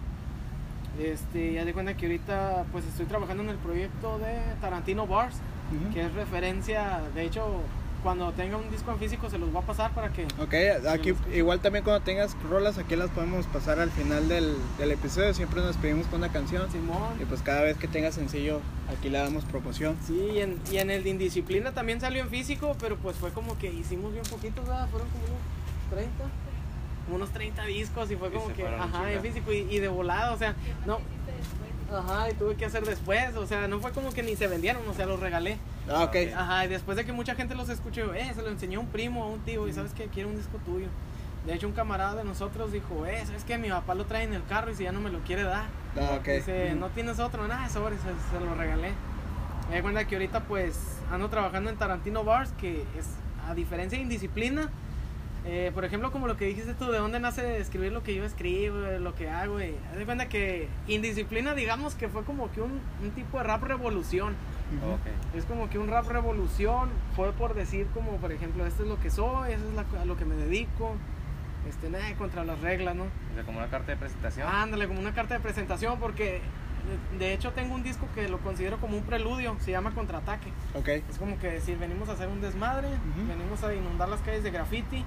[0.99, 5.35] Este, ya de cuenta que ahorita, pues, estoy trabajando en el proyecto de Tarantino Bars,
[5.93, 7.61] que es referencia, de hecho,
[8.05, 10.25] cuando tenga un disco en físico se los va a pasar para que...
[10.39, 14.91] Ok, aquí igual también cuando tengas rolas aquí las podemos pasar al final del, del
[14.91, 17.19] episodio, siempre nos pedimos con una canción Simón.
[17.19, 18.61] y pues cada vez que tengas sencillo
[18.95, 19.97] aquí le damos promoción.
[20.05, 23.31] Sí, y en, y en el de Indisciplina también salió en físico, pero pues fue
[23.31, 24.87] como que hicimos bien poquitos, ¿verdad?
[24.89, 26.23] Fueron como unos 30,
[27.05, 30.31] como unos 30 discos y fue como que, ajá, en físico y, y de volada,
[30.31, 30.53] o sea,
[30.85, 30.99] no,
[31.97, 34.87] ajá, y tuve que hacer después, o sea, no fue como que ni se vendieron,
[34.87, 35.57] o sea, los regalé.
[35.89, 36.15] Ah, ok.
[36.35, 38.87] Ajá, y después de que mucha gente los escuchó, eh, se lo enseñó a un
[38.89, 40.87] primo o un tío y sabes que quiere un disco tuyo.
[41.45, 43.57] De hecho, un camarada de nosotros dijo, eh, ¿sabes qué?
[43.57, 45.65] Mi papá lo trae en el carro y si ya no me lo quiere dar.
[45.95, 46.27] Ah, ok.
[46.27, 48.93] Dice, no tienes otro, nada, sobre, se, se lo regalé.
[49.69, 50.79] Me di cuenta que ahorita pues
[51.11, 53.07] ando trabajando en Tarantino Bars, que es,
[53.47, 54.71] a diferencia de Indisciplina,
[55.45, 58.23] eh, por ejemplo, como lo que dijiste tú, de dónde nace escribir lo que yo
[58.23, 62.51] escribo, eh, lo que hago, y haz de cuenta que Indisciplina, digamos que fue como
[62.51, 64.33] que un, un tipo de rap revolución.
[64.81, 64.93] Ujú.
[64.93, 65.35] Ok.
[65.37, 68.99] Es como que un rap revolución fue por decir como, por ejemplo, esto es lo
[68.99, 70.95] que soy, eso es la- a lo que me dedico,
[71.69, 73.03] este, nada, contra las reglas, ¿no?
[73.03, 74.47] O sea, como una carta de presentación.
[74.47, 76.41] Ándale, como una carta de presentación, porque
[77.11, 80.49] de, de hecho tengo un disco que lo considero como un preludio, se llama Contraataque.
[80.73, 80.87] Ok.
[81.09, 83.27] Es como que decir, venimos a hacer un desmadre, Ujú.
[83.27, 85.05] venimos a inundar las calles de graffiti.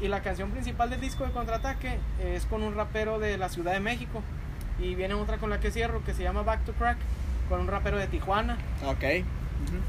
[0.00, 3.72] Y la canción principal del disco de Contraataque es con un rapero de la Ciudad
[3.72, 4.22] de México.
[4.78, 6.98] Y viene otra con la que cierro, que se llama Back to Crack,
[7.48, 8.56] con un rapero de Tijuana.
[8.86, 9.24] Ok.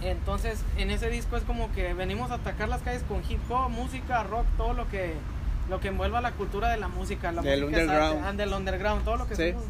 [0.01, 3.69] Entonces, en ese disco es como que venimos a atacar las calles con hip hop,
[3.69, 5.13] música, rock, todo lo que
[5.69, 8.37] lo que envuelva la cultura de la música, la Del música underground.
[8.39, 9.51] del underground, todo lo que Sí.
[9.51, 9.65] somos,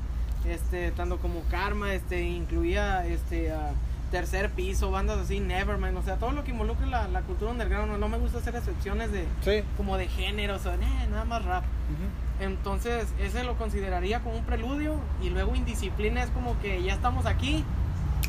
[0.47, 3.71] este, tanto como Karma, este, incluía este ah,
[4.11, 7.91] tercer piso, bandas así, Nevermind, o sea, todo lo que involucre la, la cultura underground,
[7.91, 9.63] no, no me gusta hacer excepciones de Sí.
[9.77, 10.77] como de géneros o eh,
[11.09, 11.63] nada más rap.
[11.63, 12.43] Ujú.
[12.43, 17.25] Entonces, ese lo consideraría como un preludio y luego indisciplina es como que ya estamos
[17.25, 17.63] aquí,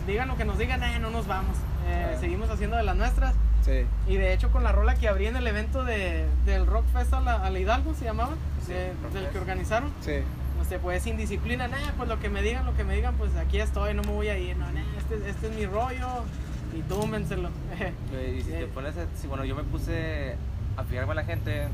[0.06, 1.56] digan lo que nos digan, eh, no nos vamos,
[1.88, 2.20] Eh, Ah.
[2.20, 3.34] seguimos haciendo de las nuestras.
[3.64, 3.84] Sí.
[4.06, 7.12] Y de hecho con la rola que abrí en el evento de, del Rock Fest
[7.14, 8.34] a la, a la Hidalgo, se llamaba,
[8.66, 9.90] Sí, de- del que organizaron.
[10.00, 10.16] Sí.
[10.58, 13.14] No sé, pues sin disciplina, nada, pues lo que me digan, lo que me digan,
[13.14, 16.08] pues aquí estoy, no me voy a ir, no, nah, este, este es mi rollo
[16.76, 17.50] y túmbenselo.
[18.12, 18.70] Güey, Y si te Sí.
[18.74, 20.34] pones, a- si, bueno, yo me puse
[20.76, 21.68] a fijarme a la gente,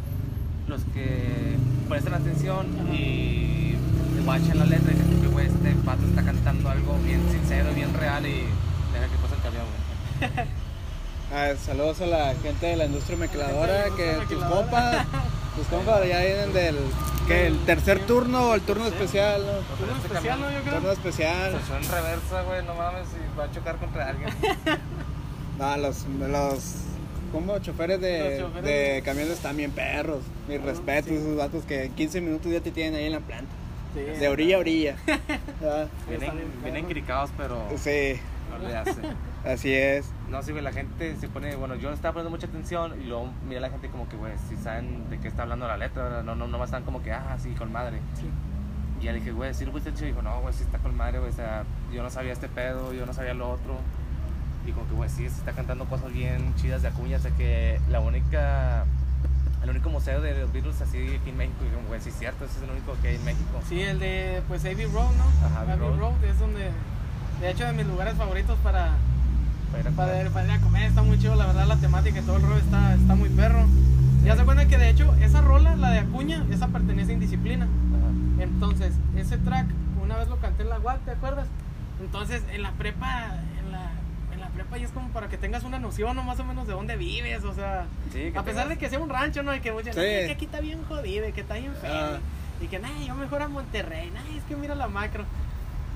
[0.68, 1.56] los que
[1.88, 2.92] prestan atención Ajá.
[2.94, 3.76] y
[4.24, 7.92] guachan la letra y dicen que, güey, este pato está cantando algo bien sincero, bien
[7.94, 8.40] real y
[8.92, 9.64] deja que pase el camión,
[10.18, 10.46] güey.
[11.34, 15.04] Ah, saludos a la gente de la industria la que tus compas,
[15.56, 16.76] tus compas ya vienen del
[17.26, 19.76] que el tercer turno o el turno especial, ¿no?
[19.76, 20.50] Turno este especial, ¿no?
[20.50, 20.74] Yo creo.
[20.74, 21.50] Turno especial.
[21.52, 24.30] Se echó en reversa, güey, no mames, y va a chocar contra alguien.
[25.58, 26.74] No, los, los
[27.32, 30.18] como choferes de, choferes de camiones están bien perros.
[30.48, 31.14] Mi Ah, respeto, sí.
[31.14, 33.50] esos vatos que en 15 minutos ya te tienen ahí en la planta.
[33.94, 34.00] Sí.
[34.20, 34.96] De orilla a orilla.
[35.64, 36.30] Ah, Vienen,
[36.62, 39.00] vienen cricados, pero sí, no le hace.
[39.46, 40.04] así es.
[40.28, 43.60] No, güey, la gente se pone, bueno, yo estaba poniendo mucha atención y luego mira
[43.60, 46.48] la gente como que, güey, si saben de qué está hablando la letra, no, no,
[46.48, 48.00] no están como que, ah, sí, con madre.
[48.14, 48.28] Sí.
[49.00, 50.06] Y ya le dije, güey, ¿sí lo fuiste chido?
[50.06, 52.48] Y dijo, no, güey, sí está con madre, güey, o sea, yo no sabía este
[52.48, 53.76] pedo, yo no sabía lo otro.
[54.66, 57.30] Y como que, güey, sí, se está cantando cosas bien chidas de Acuña, o sea
[57.30, 58.84] que la única,
[59.62, 62.18] el único museo de los Beatles así aquí en México, y como, güey, sí es
[62.18, 63.60] cierto, ese es el único que hay en México.
[63.68, 65.46] Sí, el de pues Abbey Road, ¿no?
[65.46, 66.24] Ajá, Abbey Road.
[66.24, 66.70] es donde,
[67.40, 68.90] de hecho, de mis lugares favoritos para,
[69.76, 70.26] Para ir a para, comer.
[70.26, 72.42] ir- para ir a comer, está muy chido, la verdad, la temática y todo el
[72.42, 73.66] rollo está, está muy perro.
[74.24, 77.64] Ya se cuenta que de hecho, esa rola, la de Acuña, esa pertenece a Indisciplina.
[77.66, 78.42] Ajá.
[78.42, 79.66] Entonces, ese track,
[80.02, 81.46] una vez lo canté en la UAC, ¿te acuerdas?
[82.00, 83.90] Entonces, en la prepa, en la,
[84.32, 86.22] en la prepa y es como para que tengas una noción, ¿no?
[86.22, 87.84] Más o menos de dónde vives, o sea.
[88.12, 89.54] Sí, a pesar de que sea un rancho, ¿no?
[89.54, 90.00] Y que muchas Sí.
[90.00, 91.92] "Ay, que aquí está bien jodido, y que está bien feo.
[91.92, 92.18] Ah.
[92.60, 95.24] Y que, nah, yo mejor a Monterrey, nah, es que mira la macro.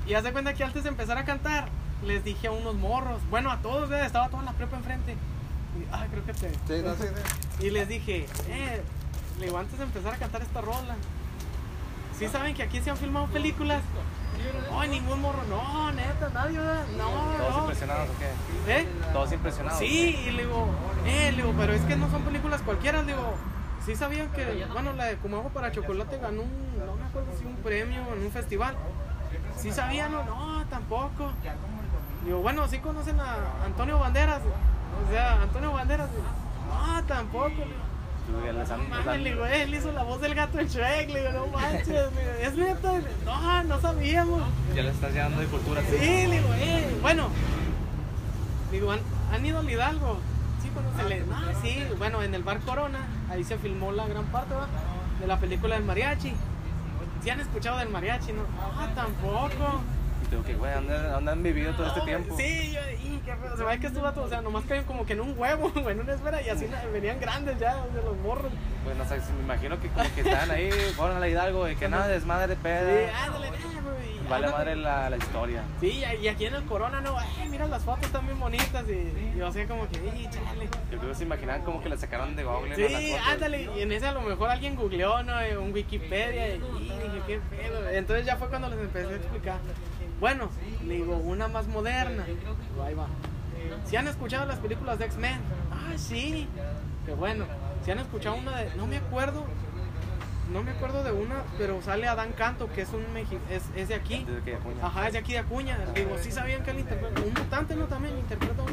[0.07, 1.67] Y hace cuenta que antes de empezar a cantar,
[2.05, 5.13] les dije a unos morros, bueno, a todos, estaba toda la prepa enfrente.
[5.13, 6.51] Y, ay, creo que te.
[6.51, 7.13] Sí, no sé.
[7.61, 8.83] Y les dije, eh,
[9.39, 10.97] le digo, antes de empezar a cantar esta rola,
[12.19, 13.83] ¿sí saben que aquí se han filmado películas?
[14.73, 16.87] Ay, ningún morro, no, neta, nadie, ¿verdad?
[16.97, 17.61] no, ¿Todos no.
[17.61, 18.73] impresionados o qué?
[18.73, 18.87] ¿Eh?
[19.13, 19.79] Todos impresionados.
[19.79, 20.67] Sí, y le digo,
[21.05, 23.35] eh, le digo, pero es que no son películas cualquiera, le digo,
[23.85, 27.45] sí sabían que, bueno, la de Como para Chocolate ganó un, no me acuerdo si
[27.45, 28.75] un premio en un festival.
[29.59, 31.33] Sí sabían, no, no, tampoco.
[32.25, 34.41] Digo, bueno, sí conocen a Antonio Banderas,
[35.07, 36.09] o sea, Antonio Banderas,
[36.69, 41.11] no, tampoco, le No mames, le digo, él hizo la voz del gato en Shrek,
[41.11, 42.93] le digo, no manches, le digo, es neta,
[43.25, 44.43] no, no sabíamos.
[44.75, 45.81] Ya les estás llenando de cultura.
[45.89, 47.29] Sí, le digo, eh, bueno,
[48.71, 49.01] digo, ¿han,
[49.33, 50.19] han ido al Hidalgo?
[50.63, 52.99] Sí, conocen, le- no, sí, bueno, en el bar Corona,
[53.31, 54.67] ahí se filmó la gran parte, ¿va?
[55.21, 56.35] De la película del mariachi.
[57.23, 58.43] ¿Sí han escuchado del mariachi, no?
[58.79, 59.81] Ah, tampoco.
[60.31, 62.37] Tú, que güey, ¿dónde, han vivido todo este tiempo?
[62.37, 63.57] Sí, yo, y qué feo.
[63.57, 66.01] Se ve que estuvo, o sea, nomás caían como que en un huevo, o en
[66.01, 68.53] una esfera, y así venían grandes ya, de los morros.
[68.85, 71.75] Pues no sé, me imagino que como que están ahí, fueron a la Hidalgo y
[71.75, 73.25] que nada, desmadre, Sí, peda.
[73.25, 73.51] ándale, eh,
[73.83, 74.53] güey, Vale ándale.
[74.53, 75.63] madre la, la historia.
[75.81, 79.37] Sí, y aquí en el Corona, no, eh, mira las fotos están bien bonitas, y
[79.37, 80.69] yo así como que, y chale.
[80.93, 82.77] Yo creo que se imaginaban como que la sacaron de Google.
[82.77, 85.35] Sí, ándale, y en ese a lo mejor alguien googleó, ¿no?
[85.61, 87.89] Un Wikipedia, y dije, qué pedo.
[87.91, 89.59] Entonces ya fue cuando les empecé a explicar.
[90.21, 90.51] Bueno,
[90.87, 92.25] le digo, una más moderna.
[92.25, 93.07] Digo, ahí va.
[93.85, 95.41] Si han escuchado las películas de X-Men?
[95.73, 96.47] Ah, sí.
[97.07, 97.47] Qué bueno.
[97.85, 98.75] Si han escuchado una de.
[98.77, 99.45] No me acuerdo.
[100.53, 103.89] No me acuerdo de una, pero sale Adán Canto, que es un mexi- es, es
[103.89, 104.27] de aquí.
[104.45, 104.59] Que.
[104.83, 105.79] Ajá, es de aquí de Acuña.
[105.95, 107.21] Digo, sí sabían que él interpreta.
[107.21, 107.85] Un mutante, ¿no?
[107.87, 108.71] También interpreta un,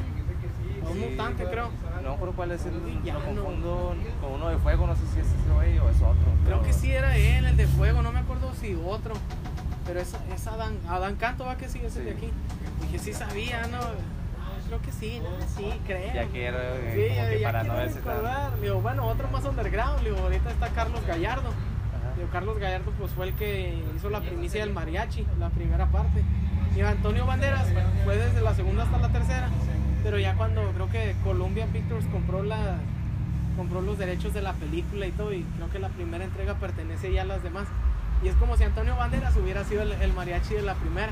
[0.87, 1.07] un Sí.
[1.11, 1.69] mutante, creo.
[2.01, 3.03] No me acuerdo cuál es el.
[3.03, 3.25] Ya lo no.
[3.43, 6.15] confundo con uno de fuego, no sé si es ese güey o es otro.
[6.45, 9.13] Creo que sí era él, el de fuego, no me acuerdo si otro.
[9.87, 12.05] Pero es, es Adán, Adán Canto, va que sí, ese Sí.
[12.05, 12.29] de aquí.
[12.81, 13.77] Dije, sí sabía, ¿no?
[13.77, 16.13] Ah, creo que sí, no, sí, creo.
[16.13, 18.59] Ya que era eh, Sí, como que ya para quiero no recordar.
[18.61, 20.03] Digo, bueno, otro más underground.
[20.03, 21.49] Digo, ahorita está Carlos Gallardo.
[22.17, 26.23] Digo, Carlos Gallardo pues fue el que hizo la primicia del mariachi, la primera parte.
[26.75, 27.67] Y Antonio Banderas
[28.03, 29.49] fue desde la segunda hasta la tercera.
[30.03, 32.77] Pero ya cuando creo que Columbia Pictures compró la
[33.55, 37.11] compró los derechos de la película y todo, y creo que la primera entrega pertenece
[37.11, 37.67] ya a las demás.
[38.23, 41.11] Y es como si Antonio Banderas hubiera sido el, el mariachi de la primera.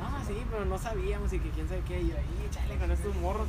[0.00, 2.00] No, sí, pero no sabíamos y que quién sabe qué.
[2.00, 3.46] Y yo ahí, chale, con estos morros.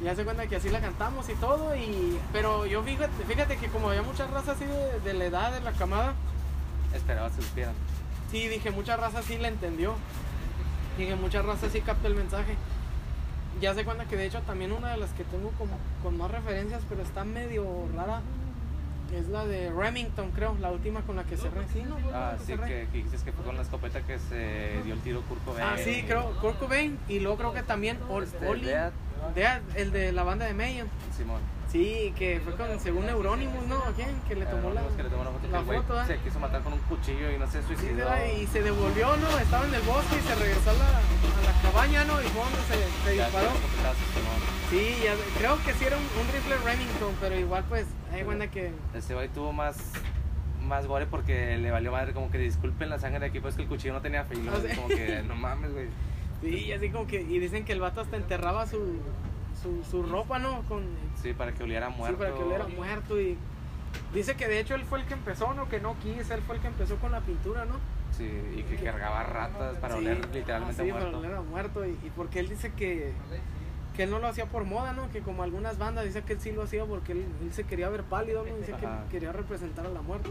[0.00, 1.74] Y ya se cuenta que así la cantamos y todo.
[1.74, 5.52] y Pero yo fíjate, fíjate que como había muchas razas así de, de la edad,
[5.52, 6.14] de la camada,
[6.94, 7.74] Esperaba que supieran.
[8.30, 9.94] sí dije, muchas razas sí la entendió.
[10.98, 12.54] Dije, muchas razas sí captó el mensaje.
[13.60, 16.30] Ya se cuenta que de hecho también una de las que tengo como con más
[16.30, 17.64] referencias, pero está medio
[17.96, 18.20] rara,
[19.12, 21.62] es la de Remington, creo, la última con la que cerré.
[21.72, 21.96] Sí, ¿no?
[22.12, 25.00] Ah, que sí, que, que dices que fue con la escopeta que se dio el
[25.00, 25.66] tiro Kurt Cobain.
[25.66, 28.92] Ah, sí, creo, Kurt Cobain, y luego creo que también Este, Oli, Dead.
[29.34, 30.86] Dead, el de la banda de Mayhem.
[31.16, 31.40] Simón.
[31.70, 33.76] Sí, que fue con, según Euronymous, ¿no?
[33.78, 34.08] ¿A quién?
[34.28, 35.42] Que le tomó la, Anonymous que le tomó la foto.
[35.42, 36.06] que la foto, ¿eh?
[36.06, 38.08] Se quiso matar con un cuchillo y no se suicidó.
[38.40, 39.38] y se devolvió, ¿no?
[39.38, 42.22] Estaba en el bosque y se regresó a la, a la cabaña, ¿no?
[42.22, 43.48] Y fue donde se, se Ya, disparó.
[43.50, 44.55] ya.
[44.70, 48.50] Sí, ya, creo que sí era un, un rifle Remington, pero igual pues, hay cuenta
[48.50, 48.72] que...
[48.94, 49.76] Este güey tuvo más
[50.62, 53.62] más gore porque le valió madre como que disculpen la sangre de aquí, pues que
[53.62, 55.86] el cuchillo no tenía filo, como que no mames, güey.
[56.42, 57.20] Sí, y así como que...
[57.22, 58.98] Y dicen que el vato hasta enterraba su,
[59.62, 60.62] su, su ropa, ¿no?
[60.62, 60.82] Con,
[61.22, 62.16] Sí, para que oliera muerto.
[62.16, 63.38] Sí, para que hubiera muerto y...
[64.12, 65.68] Dice que de hecho él fue el que empezó, ¿no?
[65.68, 67.74] Que no quiso, él fue el que empezó con la pintura, ¿no?
[68.10, 70.00] Sí, y que cargaba ratas para Sí.
[70.00, 71.06] oler literalmente Ah, sí, muerto.
[71.12, 71.86] para oler a muerto.
[71.86, 73.12] Y, y porque él dice que,
[73.96, 75.10] que él no lo hacía por moda, ¿no?
[75.10, 77.88] Que como algunas bandas dice que él sí lo hacía porque él, él se quería
[77.88, 78.54] ver pálido, ¿no?
[78.56, 80.30] Dice que quería representar a la muerte.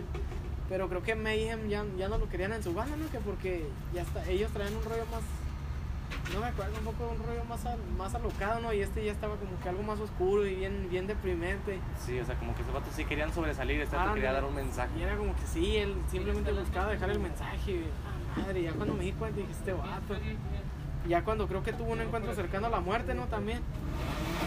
[0.69, 3.09] Pero creo que Mayhem ya, ya no lo querían en su banda, ¿no?
[3.09, 5.21] Que porque ya está, ellos traían un rollo más...
[6.33, 8.73] No me acuerdo, un poco un rollo más, al- más alocado, ¿no?
[8.73, 11.79] Y este ya estaba como que algo más oscuro y bien, bien deprimente.
[12.03, 14.35] Sí, o sea, como que esos vatos sí querían sobresalir, este vato Ah, quería no.
[14.35, 14.89] dar un mensaje.
[14.97, 17.71] Y era como que sí, él simplemente buscaba dejar el mensaje.
[17.71, 17.85] y,
[18.35, 20.15] ah, madre, ya cuando me di cuenta dije, este vato.
[21.07, 23.25] Ya cuando creo que tuvo un encuentro cercano a la muerte, ¿no?
[23.25, 23.59] También.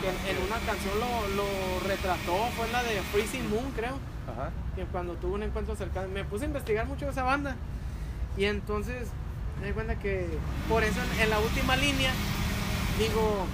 [0.01, 3.95] Que en, en una canción lo, lo retrató, fue la de Freezing Moon, creo.
[4.31, 4.51] Ajá.
[4.77, 6.09] Que cuando tuvo un encuentro cercano.
[6.09, 7.57] Me puse a investigar mucho de esa banda.
[8.37, 9.09] Y entonces
[9.61, 10.29] me di cuenta que
[10.69, 12.13] por eso en, en la última línea
[12.99, 13.47] digo,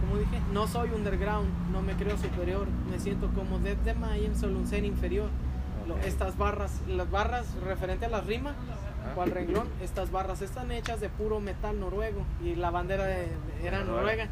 [0.00, 4.58] como dije, no soy underground, no me creo superior, me siento como desde Mayhem, solo
[4.58, 5.28] un ser inferior.
[5.86, 8.89] lo- estas barras, las barras referente a la rima Ajá.
[9.16, 13.26] O al renglón, estas barras están hechas de puro metal noruego y la bandera de-
[13.26, 14.28] de- era Noruega.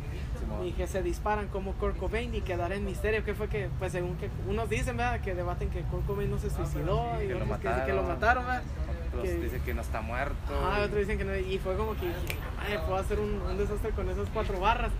[0.65, 3.93] Y que se disparan como Kurt Cobain y quedará en misterio que fue que, pues
[3.93, 5.21] según que unos dicen, ¿verdad?
[5.21, 7.93] Que debaten que Kurt Cobain no se suicidó y Que lo otros que dicen que
[7.93, 8.45] lo mataron.
[8.47, 8.63] ¿verdad?
[9.09, 10.35] Otros que- dicen que no está muerto.
[10.65, 11.37] Ah, y- otros dicen que no.
[11.37, 14.93] Y fue como que dije, madre, puedo hacer un, un desastre con esas cuatro barras.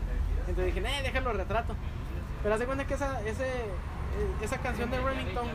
[0.49, 1.75] Entonces dije, eh, déjalo retrato.
[2.43, 3.65] Pero hace cuenta que esa, ese, eh,
[4.43, 5.47] esa canción de Remington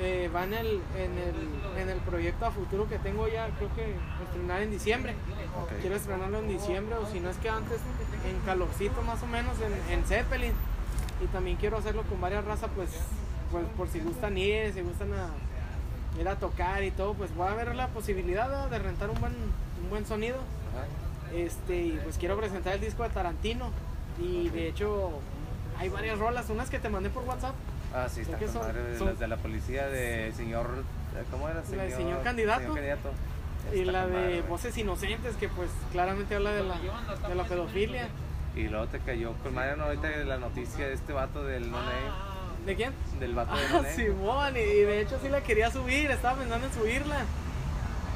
[0.00, 3.74] eh, va en el, en, el, en el proyecto a futuro que tengo ya, creo
[3.74, 5.14] que estrenar en diciembre.
[5.80, 7.80] Quiero estrenarlo en diciembre o si no es que antes
[8.28, 10.52] en calorcito más o menos en, en Zeppelin.
[11.22, 12.90] Y también quiero hacerlo con varias razas, pues,
[13.50, 15.30] pues por si gustan ir, si gustan a,
[16.20, 19.32] ir a tocar y todo, pues voy a ver la posibilidad de rentar un buen,
[19.82, 20.36] un buen sonido.
[21.34, 23.70] Este, y pues quiero presentar el disco de Tarantino.
[24.18, 25.10] Y de hecho
[25.78, 27.54] hay varias rolas, unas que te mandé por WhatsApp.
[27.96, 30.68] Ah, sí, está con son- madre de son- las de la policía de señor.
[31.30, 31.62] ¿Cómo era?
[31.74, 32.60] La de señor candidato.
[32.60, 33.10] señor candidato.
[33.74, 34.42] Y la de madre.
[34.42, 36.76] Voces Inocentes, que pues claramente habla de la,
[37.28, 38.08] de la pedofilia.
[38.54, 39.84] Y luego te cayó con madre ¿no?
[39.84, 41.92] ahorita la noticia de este vato del no name,
[42.66, 42.92] ¿De quién?
[43.18, 43.94] del vato del Ah, no name.
[43.94, 47.16] Simón, y, y de hecho sí la quería subir, estaba pensando en subirla.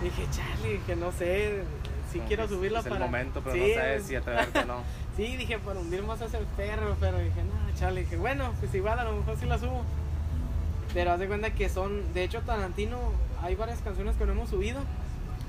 [0.03, 1.63] Dije, Charlie, que no sé,
[2.11, 2.97] sí Como quiero subirla es para...
[2.97, 4.83] el momento, pero Sí, no sabes si atreverte o no.
[5.21, 8.75] Sí, dije, para hundir más a ese perro, pero dije, no, Charlie, dije, bueno, pues
[8.75, 9.83] igual a lo mejor sí la subo.
[10.95, 12.97] Pero haz de cuenta que son, de hecho Tarantino,
[13.43, 14.81] hay varias canciones que no hemos subido.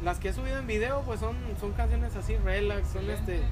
[0.03, 3.43] Las que he subido en video, pues son, son canciones así, relax, son este,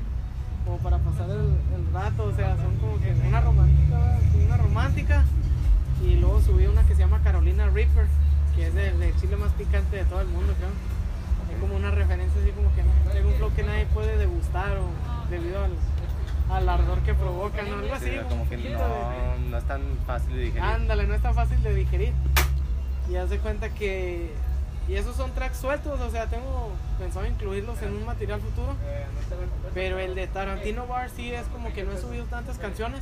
[0.65, 5.23] como para pasar el, el rato, o sea, son como que una romántica, una romántica.
[6.03, 8.07] Y luego subí una que se llama Carolina Reaper,
[8.57, 10.71] que es del chile más picante de todo el mundo, creo.
[11.49, 15.29] Es como una referencia así como que no, un flow que nadie puede degustar o
[15.29, 15.71] debido al,
[16.49, 17.79] al ardor que provoca, ¿no?
[17.79, 18.11] Algo así.
[18.27, 20.63] Como que no, no es tan fácil de digerir.
[20.63, 22.13] Ándale, no es tan fácil de digerir.
[23.09, 24.33] Y haz de cuenta que.
[24.87, 28.75] Y esos son tracks sueltos, o sea, tengo pensado incluirlos en un material futuro.
[29.75, 33.01] Pero el de Tarantino Bar sí es como que no he subido tantas canciones.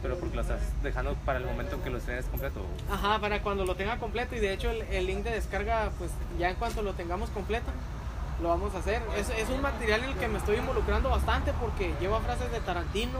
[0.00, 2.64] Pero porque lo estás dejando para el momento en que lo estrenes completo.
[2.90, 4.34] Ajá, para cuando lo tenga completo.
[4.36, 7.70] Y de hecho, el, el link de descarga, pues ya en cuanto lo tengamos completo,
[8.42, 9.00] lo vamos a hacer.
[9.16, 12.60] Es, es un material en el que me estoy involucrando bastante porque lleva frases de
[12.60, 13.18] Tarantino.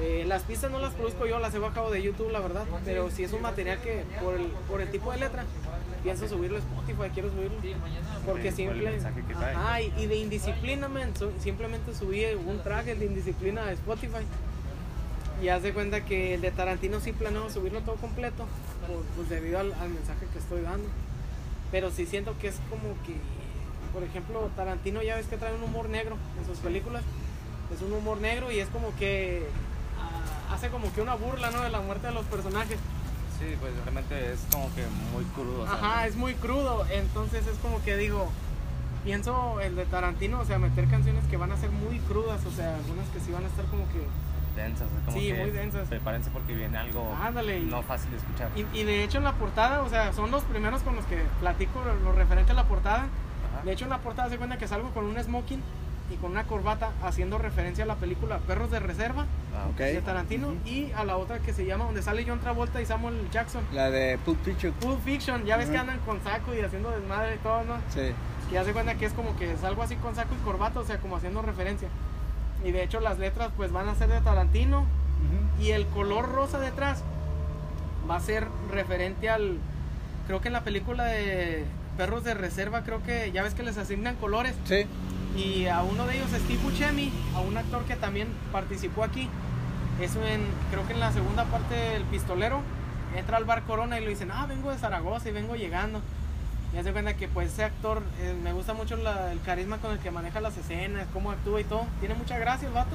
[0.00, 2.64] Eh, las pistas no las produzco yo, las he bajado de YouTube, la verdad.
[2.84, 5.44] Pero sí es un material que, por el, por el tipo de letra,
[6.02, 7.58] pienso subirlo a Spotify, quiero subirlo.
[8.26, 8.90] Porque simple.
[9.56, 13.72] Ajá, y, y de indisciplina, man, so- simplemente subí un track el de indisciplina a
[13.72, 14.24] Spotify.
[15.42, 18.46] Y haz de cuenta que el de Tarantino sí planeo subirlo todo completo,
[18.86, 20.88] por- pues debido al, al mensaje que estoy dando.
[21.72, 23.14] Pero sí siento que es como que,
[23.92, 27.02] por ejemplo, Tarantino ya ves que trae un humor negro en sus películas.
[27.74, 29.46] Es un humor negro y es como que
[29.98, 31.62] ah, hace como que una burla, ¿no?
[31.62, 32.78] De la muerte de los personajes.
[33.38, 35.64] Sí, pues realmente es como que muy crudo.
[35.64, 36.86] Ajá, es muy crudo.
[36.90, 38.28] Entonces es como que digo,
[39.04, 42.50] pienso el de Tarantino, o sea, meter canciones que van a ser muy crudas, o
[42.50, 44.00] sea, algunas que sí van a estar como que...
[44.60, 44.88] densas.
[45.04, 45.88] como Sí, que muy densas.
[45.88, 48.50] Prepárense porque viene algo Ándale, no fácil de escuchar.
[48.56, 51.22] Y, y de hecho en la portada, o sea, son los primeros con los que
[51.38, 53.06] platico lo referente a la portada.
[53.68, 55.60] De hecho en la portada se cuenta que salgo con un smoking
[56.10, 60.54] y con una corbata haciendo referencia a la película Perros de Reserva Ah, de Tarantino
[60.64, 63.62] y a la otra que se llama donde sale John Travolta y Samuel Jackson.
[63.74, 64.72] La de Pulp Fiction.
[64.80, 67.74] Pulp Fiction, ya ves que andan con saco y haciendo desmadre y todo, ¿no?
[67.92, 68.14] Sí.
[68.48, 70.84] que ya se cuenta que es como que salgo así con saco y corbata, o
[70.84, 71.88] sea, como haciendo referencia.
[72.64, 74.86] Y de hecho las letras pues van a ser de Tarantino
[75.60, 77.02] y el color rosa detrás
[78.10, 79.58] va a ser referente al
[80.26, 81.66] creo que en la película de
[81.98, 84.86] Perros de Reserva creo que ya ves que les asignan colores Sí.
[85.36, 89.28] y a uno de ellos Steve Buscemi, a un actor que también participó aquí.
[90.00, 92.62] Eso en creo que en la segunda parte del pistolero
[93.16, 96.00] entra al bar Corona y le dicen, "Ah, vengo de Zaragoza y vengo llegando."
[96.72, 99.90] Y hace cuenta que pues ese actor eh, me gusta mucho la- el carisma con
[99.90, 101.84] el que maneja las escenas, cómo actúa y todo.
[101.98, 102.94] Tiene mucha gracia el vato.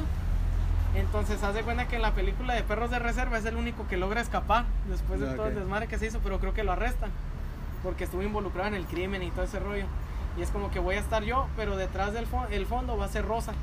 [0.96, 3.98] Entonces hace cuenta que en la película de Perros de Reserva es el único que
[3.98, 7.10] logra escapar después de todo el desmadre que se hizo, pero creo que lo arrestan
[7.84, 9.86] porque estuvo involucrado en el crimen y todo ese rollo.
[10.38, 13.06] Y es como que voy a estar yo, pero detrás del fo- el fondo va
[13.06, 13.54] a ser rosa,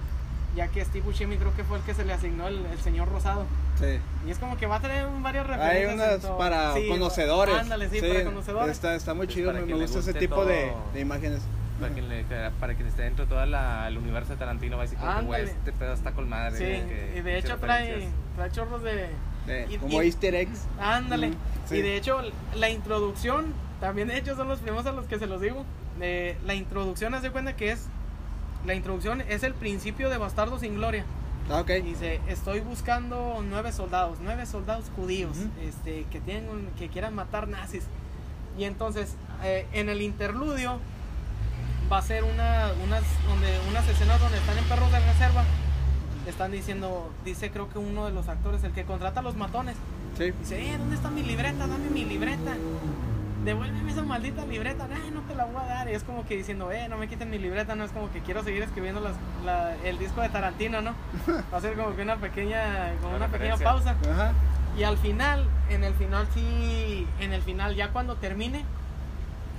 [0.54, 3.08] ya que Steve Buscemi creo que fue el que se le asignó el, el señor
[3.08, 3.44] rosado.
[3.78, 3.98] Sí.
[4.26, 5.88] Y es como que va a tener varias Hay referencias.
[5.92, 6.38] en unas todo.
[6.38, 7.56] para Sí, conocedores.
[7.56, 8.70] Ándale, sí, para conocedores.
[8.72, 10.82] Está, está muy Pues chido, me, gusta ese tipo de, todo.
[10.94, 11.40] de imágenes.
[11.80, 12.24] Para quien, le,
[12.60, 15.44] para quien esté dentro de todo la, el universo de Tarantino va a decir güey,
[15.44, 16.58] este pedo está con madre.
[16.58, 18.06] Sí, que- y de hecho trae,
[18.36, 19.08] trae chorros de...
[19.46, 20.66] De- Y- como y- easter eggs.
[20.78, 21.28] Ándale.
[21.30, 21.76] Mm, sí.
[21.76, 22.20] Y de hecho,
[22.54, 25.64] la introducción, también de hecho son los primeros a los que se los digo.
[26.00, 27.86] Eh, la introducción, haz de cuenta que es.
[28.66, 31.04] La introducción es el principio de Bastardo sin Gloria.
[31.50, 31.70] Ah, ok.
[31.82, 35.48] Dice: Estoy buscando nueve soldados, nueve soldados judíos Ujú.
[35.62, 37.84] este, que, tienen, un- que quieran matar nazis.
[38.58, 40.78] Y entonces, eh, en el interludio
[41.90, 45.44] va a ser una, unas, donde, unas escenas donde están en perros de reserva.
[46.26, 49.76] Están diciendo, dice creo que uno de los actores, el que contrata a los matones,
[50.18, 50.32] Sí.
[50.38, 51.66] dice, eh, ¿dónde está mi libreta?
[51.66, 52.52] Dame mi libreta.
[53.44, 54.86] Devuélveme esa maldita libreta.
[54.86, 55.88] "Nah, no te la voy a dar.
[55.88, 57.74] Y es como que diciendo, eh, no me quiten mi libreta.
[57.74, 59.14] No es como que quiero seguir escribiendo las,
[59.44, 60.94] la- el disco de Tarantino, ¿no?
[61.52, 63.96] Va a ser como que una pequeña, como Una una pequeña pausa.
[64.12, 64.32] Ajá.
[64.78, 68.64] Y al final, en el final sí, en el final ya cuando termine,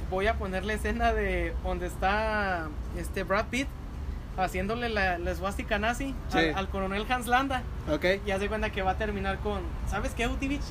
[0.10, 2.68] voy a poner la escena de donde está
[2.98, 3.68] este Brad Pitt
[4.38, 6.38] haciéndole la, la swastika nazi Sí.
[6.38, 7.64] al, al coronel Hans Landa.
[7.92, 8.06] Ok.
[8.26, 10.62] Y hace cuenta que va a terminar con, ¿sabes qué, Utivich?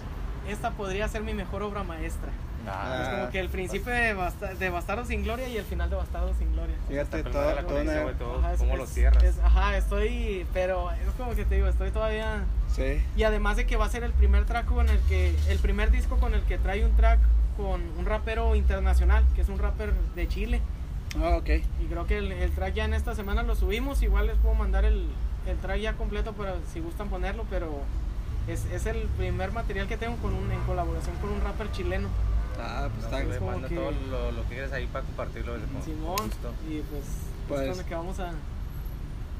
[0.48, 2.30] Esta podría ser mi mejor obra maestra.
[2.68, 5.88] Ah, es como que el principio de, Basta- de Bastardo sin Gloria y el final
[5.90, 6.76] de Bastardo sin Gloria.
[6.88, 9.22] Fíjate, todo, primero la todo conexión, una- güey, todo, Ajá, es- cómo es- lo cierras.
[9.24, 12.44] es- ajá, estoy, pero es como que te digo, estoy todavía...
[12.74, 13.02] Sí.
[13.16, 15.90] Y además de que va a ser el primer track con el que, el primer
[15.90, 17.18] disco con el que trae un track
[17.56, 20.60] con un rapero internacional, que es un rapper de Chile.
[21.20, 21.48] Ah, ok.
[21.80, 24.54] Y creo que el, el track ya en esta semana lo subimos, igual les puedo
[24.54, 25.08] mandar el,
[25.46, 27.80] el track ya completo para si gustan ponerlo, pero
[28.46, 32.08] es, es el primer material que tengo con un, en colaboración con un rapper chileno,
[32.62, 33.40] Ah, pues está.
[33.44, 35.52] manda que- todo lo, lo que quieres ahí para compartirlo.
[35.72, 36.16] con- Simón.
[36.16, 36.72] con.
[36.72, 37.04] Y pues,
[37.48, 38.34] Pues- es con el que vamos a, con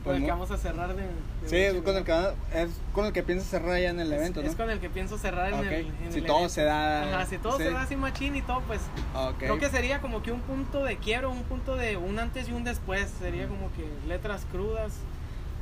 [0.05, 1.03] Pues el que vamos a cerrar de...
[1.03, 1.09] de
[1.49, 2.12] Sí, es con el que,
[2.55, 4.57] es con el que piensas cerrar ya en el Es- evento, es, ¿no?
[4.57, 6.55] con el que pienso cerrar en el, en Si el todo evento.
[6.55, 7.64] se da- Ajá, si todo sí.
[7.64, 8.81] se da así machín y todo, pues
[9.14, 9.35] Ok.
[9.39, 12.53] Creo que sería como que un punto de quiebro, un punto de un antes y
[12.53, 13.11] un después.
[13.18, 14.93] Sería como que letras crudas.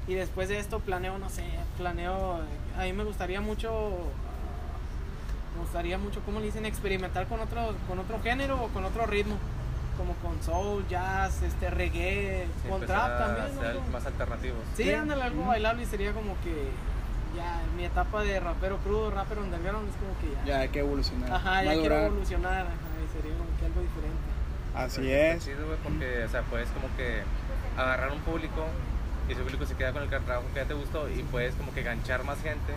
[0.06, 1.44] Y después de esto planeo, no sé,
[1.76, 2.40] planeo.
[2.78, 3.90] A mí me gustaría mucho.
[5.58, 6.64] Me gustaría mucho, ¿cómo le dicen?
[6.66, 9.36] Experimentar con otro, con otro género o con otro ritmo.
[9.96, 13.90] Como con soul, jazz, este reggae, Sí, con trap también.
[13.90, 14.58] más alternativos.
[14.76, 14.92] Sí, Sí.
[14.94, 16.70] ándale, algo bailable y sería como que.
[17.36, 20.44] Ya, mi etapa de rapero crudo, rapero underground es como que ya.
[20.46, 21.32] Ya hay que evolucionar.
[21.32, 22.62] Ajá, ya quiero evolucionar.
[22.66, 22.72] Ajá,
[23.04, 24.28] y sería como que algo diferente.
[24.74, 25.66] Así Pero es.
[25.66, 27.22] güey, porque, o sea, puedes como que
[27.76, 28.64] agarrar un público
[29.28, 31.74] y ese público se queda con el trabajo que ya te gustó y puedes como
[31.74, 32.72] que ganchar más gente.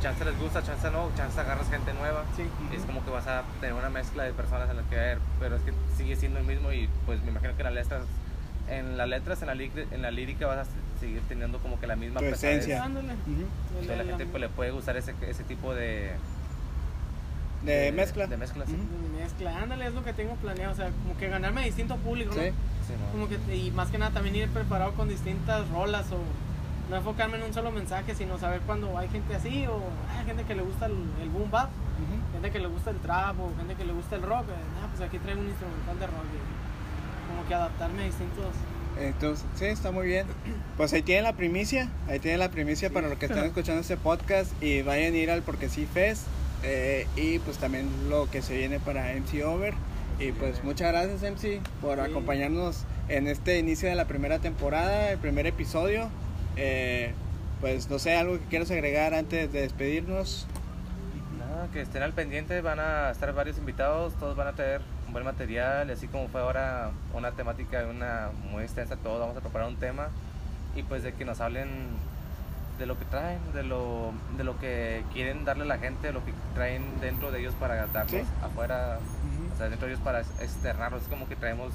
[0.00, 2.24] Chance les gusta, chance no, chance agarras gente nueva.
[2.36, 2.42] Sí.
[2.74, 5.56] Es como que vas a tener una mezcla de personas en las que ver, pero
[5.56, 8.02] es que sigue siendo el mismo y pues me imagino que en las letras,
[8.68, 10.70] en las letras, en la, en la lírica vas a
[11.00, 12.84] seguir teniendo como que la misma Tu esencia.
[12.84, 16.12] O sea, la gente pues, le puede gustar ese, ese tipo de,
[17.64, 18.26] De mezcla.
[18.26, 18.74] De mezcla, sí.
[18.74, 19.18] Ujú.
[19.18, 22.34] Mezcla, ándale, es lo que tengo planeado, o sea, como que ganarme a distinto público,
[22.34, 22.42] ¿no?
[22.42, 22.48] Sí.
[22.86, 23.12] Sí, ¿no?
[23.12, 26.18] Como que, y más que nada también ir preparado con distintas rolas o
[26.90, 29.80] no enfocarme en un solo mensaje, sino saber cuando hay gente así o
[30.18, 31.70] hay gente que le gusta el, el boom bap,
[32.32, 34.88] gente que le gusta el trap o gente que le gusta el rock, eh, ah,
[34.90, 38.46] pues aquí traigo un instrumental de rock, y como que adaptarme a distintos...
[39.00, 40.24] Entonces, sí, está muy bien.
[40.76, 43.96] Pues ahí tienen la primicia, ahí tienen la primicia para los que están escuchando este
[43.96, 46.28] podcast y vayan a ir al Porque sí Fest
[46.62, 49.74] eh, y pues también lo que se viene para MC Over.
[50.20, 52.08] Y pues muchas gracias MC por Sí.
[52.08, 56.08] acompañarnos en este inicio de la primera temporada, el primer episodio.
[56.56, 57.12] Eh,
[57.60, 60.46] pues no sé, algo que quieras agregar antes de despedirnos.
[61.38, 65.12] Nada, que estén al pendiente, van a estar varios invitados, todos van a tener un
[65.12, 69.68] buen material, así como fue ahora una temática una muy extensa, todos vamos a preparar
[69.68, 70.08] un tema
[70.76, 71.68] y pues de que nos hablen
[72.78, 76.12] de lo que traen, de lo, de lo que quieren darle a la gente, de
[76.12, 78.22] lo que traen dentro de ellos para darnos Sí.
[78.42, 78.98] afuera,
[79.54, 81.72] o sea, dentro de ellos para externarlos, es como que traemos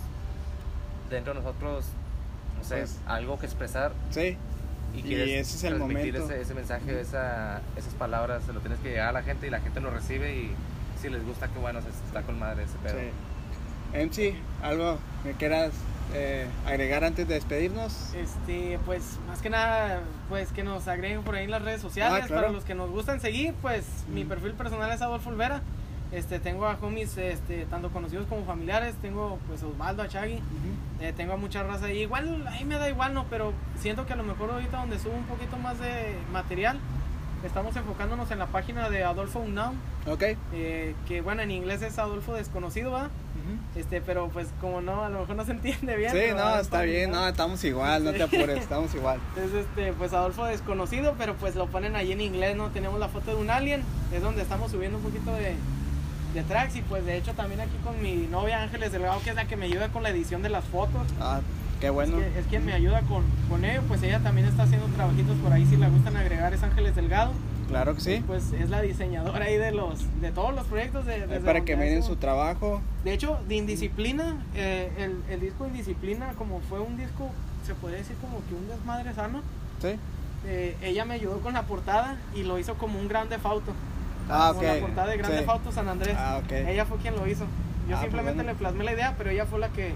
[1.09, 1.85] dentro de nosotros,
[2.57, 4.37] no sé, Pues- algo que expresar Sí,
[4.95, 6.33] y Y quieres ese es el transmitir momento.
[6.33, 9.49] Ese, ese mensaje, esa, esas palabras, se lo tienes que llegar a la gente y
[9.49, 10.51] la gente lo recibe y
[11.01, 12.99] si les gusta, que bueno, se está con madre ese pedo.
[12.99, 13.09] sí.
[13.91, 15.71] MC, algo que quieras
[16.13, 18.13] eh, agregar antes de despedirnos.
[18.13, 22.21] Este, pues más que nada, pues que nos agreguen por ahí en las redes sociales.
[22.23, 22.41] Ah, claro.
[22.43, 24.27] Para los que nos gustan seguir, pues mi Mm.
[24.29, 25.61] perfil personal es Adolfo Olvera.
[26.11, 28.95] Este, tengo a homies, este, tanto conocidos como familiares.
[29.01, 30.35] Tengo pues a Osvaldo, a Chagui.
[30.35, 31.01] Ujú.
[31.03, 31.99] Eh, tengo a mucha raza ahí.
[32.01, 33.25] Igual, ahí me da igual, ¿no?
[33.29, 36.79] Pero siento que a lo mejor ahorita donde subo un poquito más de material,
[37.45, 39.75] estamos enfocándonos en la página de Adolfo Unknown.
[40.07, 40.23] Ok.
[40.53, 43.09] eh, que bueno, en inglés es Adolfo Desconocido, ¿va?
[43.75, 46.11] Este, pero pues como no, a lo mejor no se entiende bien.
[46.11, 49.19] Sí, no, está bien, no, estamos igual, no te apures, estamos igual.
[49.35, 52.69] Entonces, este, pues Adolfo desconocido, pero pues lo ponen ahí en inglés, ¿no?
[52.69, 53.81] Tenemos la foto de un alien,
[54.13, 55.55] es donde estamos subiendo un poquito de,
[56.33, 59.35] de tracks y pues de hecho también aquí con mi novia Ángeles Delgado, que es
[59.35, 61.07] la que me ayuda con la edición de las fotos.
[61.19, 61.39] Ah,
[61.81, 62.17] qué bueno.
[62.19, 65.35] Es, que- es quien me ayuda con, con ello, pues ella también está haciendo trabajitos
[65.37, 67.31] por ahí, si le gustan agregar es Ángeles Delgado.
[67.67, 68.23] Claro que sí.
[68.25, 71.75] Pues es la diseñadora ahí de los de todos los proyectos de, desde para que
[71.75, 72.81] miren su trabajo.
[73.03, 77.29] De hecho, de Indisciplina, eh, el, el disco Indisciplina, como fue un disco,
[77.65, 79.41] se podría decir como que un desmadre sano,
[79.81, 79.89] Sí.
[80.47, 83.71] eh, ella me ayudó con la portada y lo hizo como un grande fauto.
[84.29, 85.71] Ah, como la portada de Grande Sí.
[85.73, 86.15] San Andrés.
[86.17, 86.51] Ah, ok.
[86.51, 87.45] Ella fue quien lo hizo.
[87.89, 88.51] Yo Ah, simplemente pues bueno.
[88.51, 89.93] le plasmé la idea, pero ella fue la que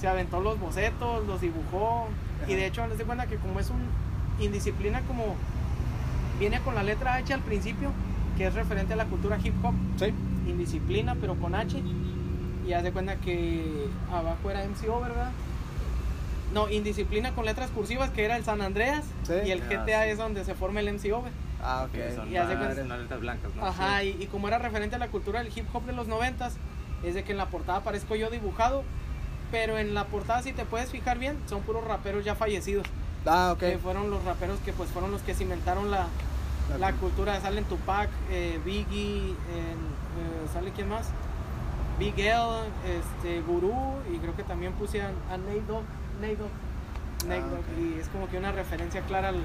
[0.00, 2.08] se aventó los bocetos, los dibujó.
[2.46, 3.80] Y de hecho, les di cuenta que como es un
[4.38, 5.34] indisciplina, como
[6.38, 7.90] viene con la letra H al principio,
[8.36, 10.12] que es referente a la cultura hip hop, Sí.
[10.46, 11.80] indisciplina, pero con H.
[12.66, 15.30] Y haz de cuenta que abajo era MCO, ¿verdad?
[16.52, 19.04] No, indisciplina con letras cursivas, que era el San Andreas.
[19.24, 19.34] Sí.
[19.46, 20.10] Y el Ah, GTA sí.
[20.10, 21.32] es donde se forma el MCO, güey.
[21.64, 22.14] Ah, Que ok.
[22.16, 23.64] son Y unas letras blancas, ¿no?
[23.66, 26.54] Ajá, y, y como era referente a la cultura del hip hop de los noventas,
[27.02, 28.82] es de que en la portada aparezco yo dibujado,
[29.50, 32.86] pero en la portada si te puedes fijar bien, son puros raperos ya fallecidos,
[33.26, 33.58] Ah, ok.
[33.60, 36.06] que fueron los raperos que pues fueron los que cimentaron la,
[36.78, 39.34] la cultura, salen Tupac, eh, Biggie, eh,
[40.52, 41.08] sale quién más,
[41.98, 42.34] Big L,
[42.86, 43.72] este, Guru,
[44.12, 45.84] y creo que también puse a, Nate Dogg,
[46.20, 46.50] Nate Dogg,
[47.28, 47.66] Nate Ah, Dogg, ok.
[47.96, 49.36] y es como que una referencia clara al...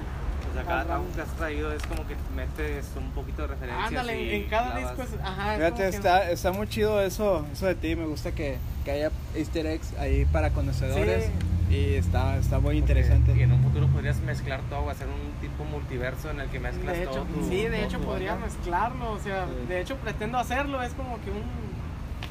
[0.50, 3.88] O sea, cada trabajo que has traído es como que metes un poquito de referencias.
[3.88, 5.10] Ándale, y en cada disco es...
[5.22, 7.94] Ajá, es Fíjate, como que- está, está muy chido eso, eso de ti.
[7.96, 11.30] Me gusta que, que haya easter eggs ahí para conocedores.
[11.70, 13.32] Y está, está muy interesante.
[13.36, 16.96] Y en un futuro podrías mezclar todo, hacer un tipo multiverso en el que mezclas
[16.96, 19.66] De hecho, todo tu- sí, de todo hecho podría mezclarlo, o sea, Sí.
[19.68, 21.44] de hecho pretendo hacerlo, es como que un,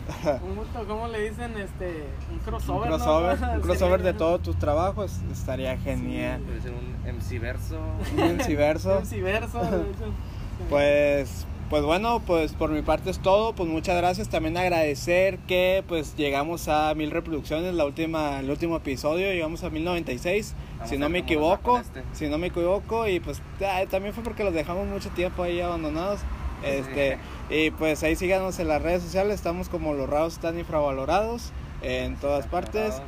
[0.43, 1.57] un gusto, ¿cómo le dicen?
[1.57, 2.97] Este, un Un crossover, ¿no?
[2.97, 6.41] crossover, un Sí, crossover de todos tus trabajos estaría genial.
[6.41, 7.80] Puede ser un MC verso.
[8.18, 10.05] Un de hecho.
[10.05, 10.66] Sí.
[10.70, 13.53] Pues, pues bueno, pues por mi parte es todo.
[13.53, 14.30] Pues muchas gracias.
[14.30, 19.70] También agradecer que pues llegamos a mil reproducciones la última, el último episodio, llegamos a
[19.70, 20.55] 1096.
[20.74, 22.03] Vamos si a no me equivoco, este.
[22.14, 23.41] si no me equivoco y pues
[23.89, 26.22] también fue porque los dejamos mucho tiempo ahí abandonados.
[26.64, 27.18] Este,
[27.49, 31.51] y pues ahí síganos en las redes sociales, estamos como los raros están infravalorados
[31.82, 33.01] en todas partes.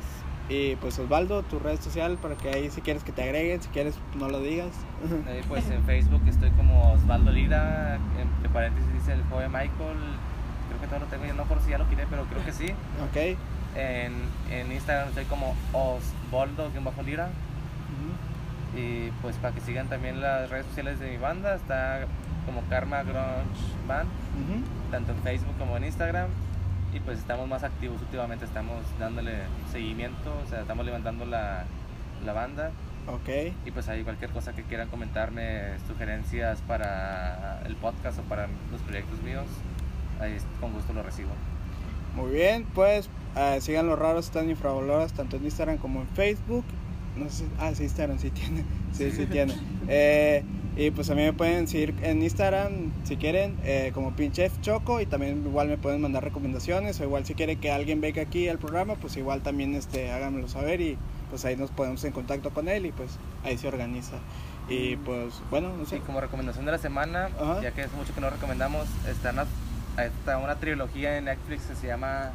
[0.48, 3.68] Y pues Osvaldo, tu red social para que ahí si quieres que te agreguen, si
[3.68, 4.70] quieres no lo digas.
[5.28, 9.98] Eh, pues en Facebook estoy como Osvaldo Lira, entre paréntesis dice el joven Michael,
[10.68, 12.52] creo que todo lo tengo, yo no por si ya lo quité, pero creo que
[12.52, 12.66] sí.
[12.70, 13.38] ok.
[13.76, 14.12] En,
[14.50, 17.30] en Instagram estoy como Osvaldo-Lira
[17.92, 18.78] Ujú.
[18.78, 22.00] y pues para que sigan también las redes sociales de mi banda, está
[22.46, 24.08] como Karma Grunge Band,
[24.90, 26.28] tanto en Facebook como en Instagram.
[26.94, 29.32] Y pues estamos más activos últimamente, estamos dándole
[29.70, 31.64] seguimiento, o sea, estamos levantando la,
[32.24, 32.70] la banda.
[33.06, 33.54] Ok.
[33.64, 38.80] Y pues ahí cualquier cosa que quieran comentarme, sugerencias para el podcast o para los
[38.82, 39.46] proyectos míos,
[40.20, 41.30] ahí con gusto lo recibo.
[42.14, 46.64] Muy bien, pues eh, sigan los raros, están infravalorados tanto en Instagram como en Facebook.
[47.16, 48.64] No sé, ah, sí, Instagram sí tiene.
[48.92, 49.54] Sí, sí tiene.
[49.88, 50.44] Eh,
[50.76, 55.00] y pues a mí me pueden seguir en Instagram si quieren, eh, como Pinchef Choco.
[55.00, 56.98] Y también igual me pueden mandar recomendaciones.
[57.00, 60.48] O igual si quieren que alguien venga aquí al programa, pues igual también este, háganmelo
[60.48, 60.80] saber.
[60.80, 60.96] Y
[61.28, 62.86] pues ahí nos ponemos en contacto con él.
[62.86, 64.16] Y pues ahí se organiza.
[64.68, 65.96] Y pues bueno, no sé.
[65.96, 67.60] Sí, como recomendación de la semana, Ajá.
[67.60, 69.46] ya que es mucho que no recomendamos, está una,
[69.98, 72.32] está una trilogía en Netflix que se llama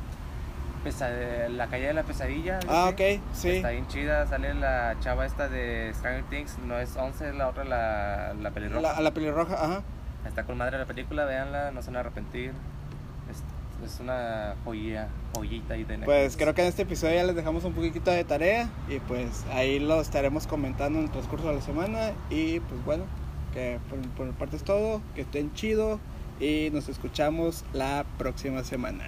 [0.88, 2.60] Pesa- La calle de la pesadilla.
[2.70, 3.50] Ah, ok, sí.
[3.50, 7.50] Está bien chida, sale la chava esta de Stranger Things, no es 11, es la
[7.50, 8.82] otra, la, la pelirroja.
[8.82, 9.84] La, la pelirroja, ajá.
[10.26, 12.52] Está con madre la película, véanla, no se van a arrepentir.
[13.30, 13.44] Es,
[13.86, 15.98] es una joya, joyita ahí de.
[16.00, 19.46] Pues creo que en este episodio ya les dejamos un poquito de tarea y pues
[19.52, 23.04] ahí lo estaremos comentando en el transcurso de la semana y pues bueno,
[23.54, 26.00] que por, por mi parte es todo, que estén chido
[26.40, 29.04] y nos escuchamos la próxima semana.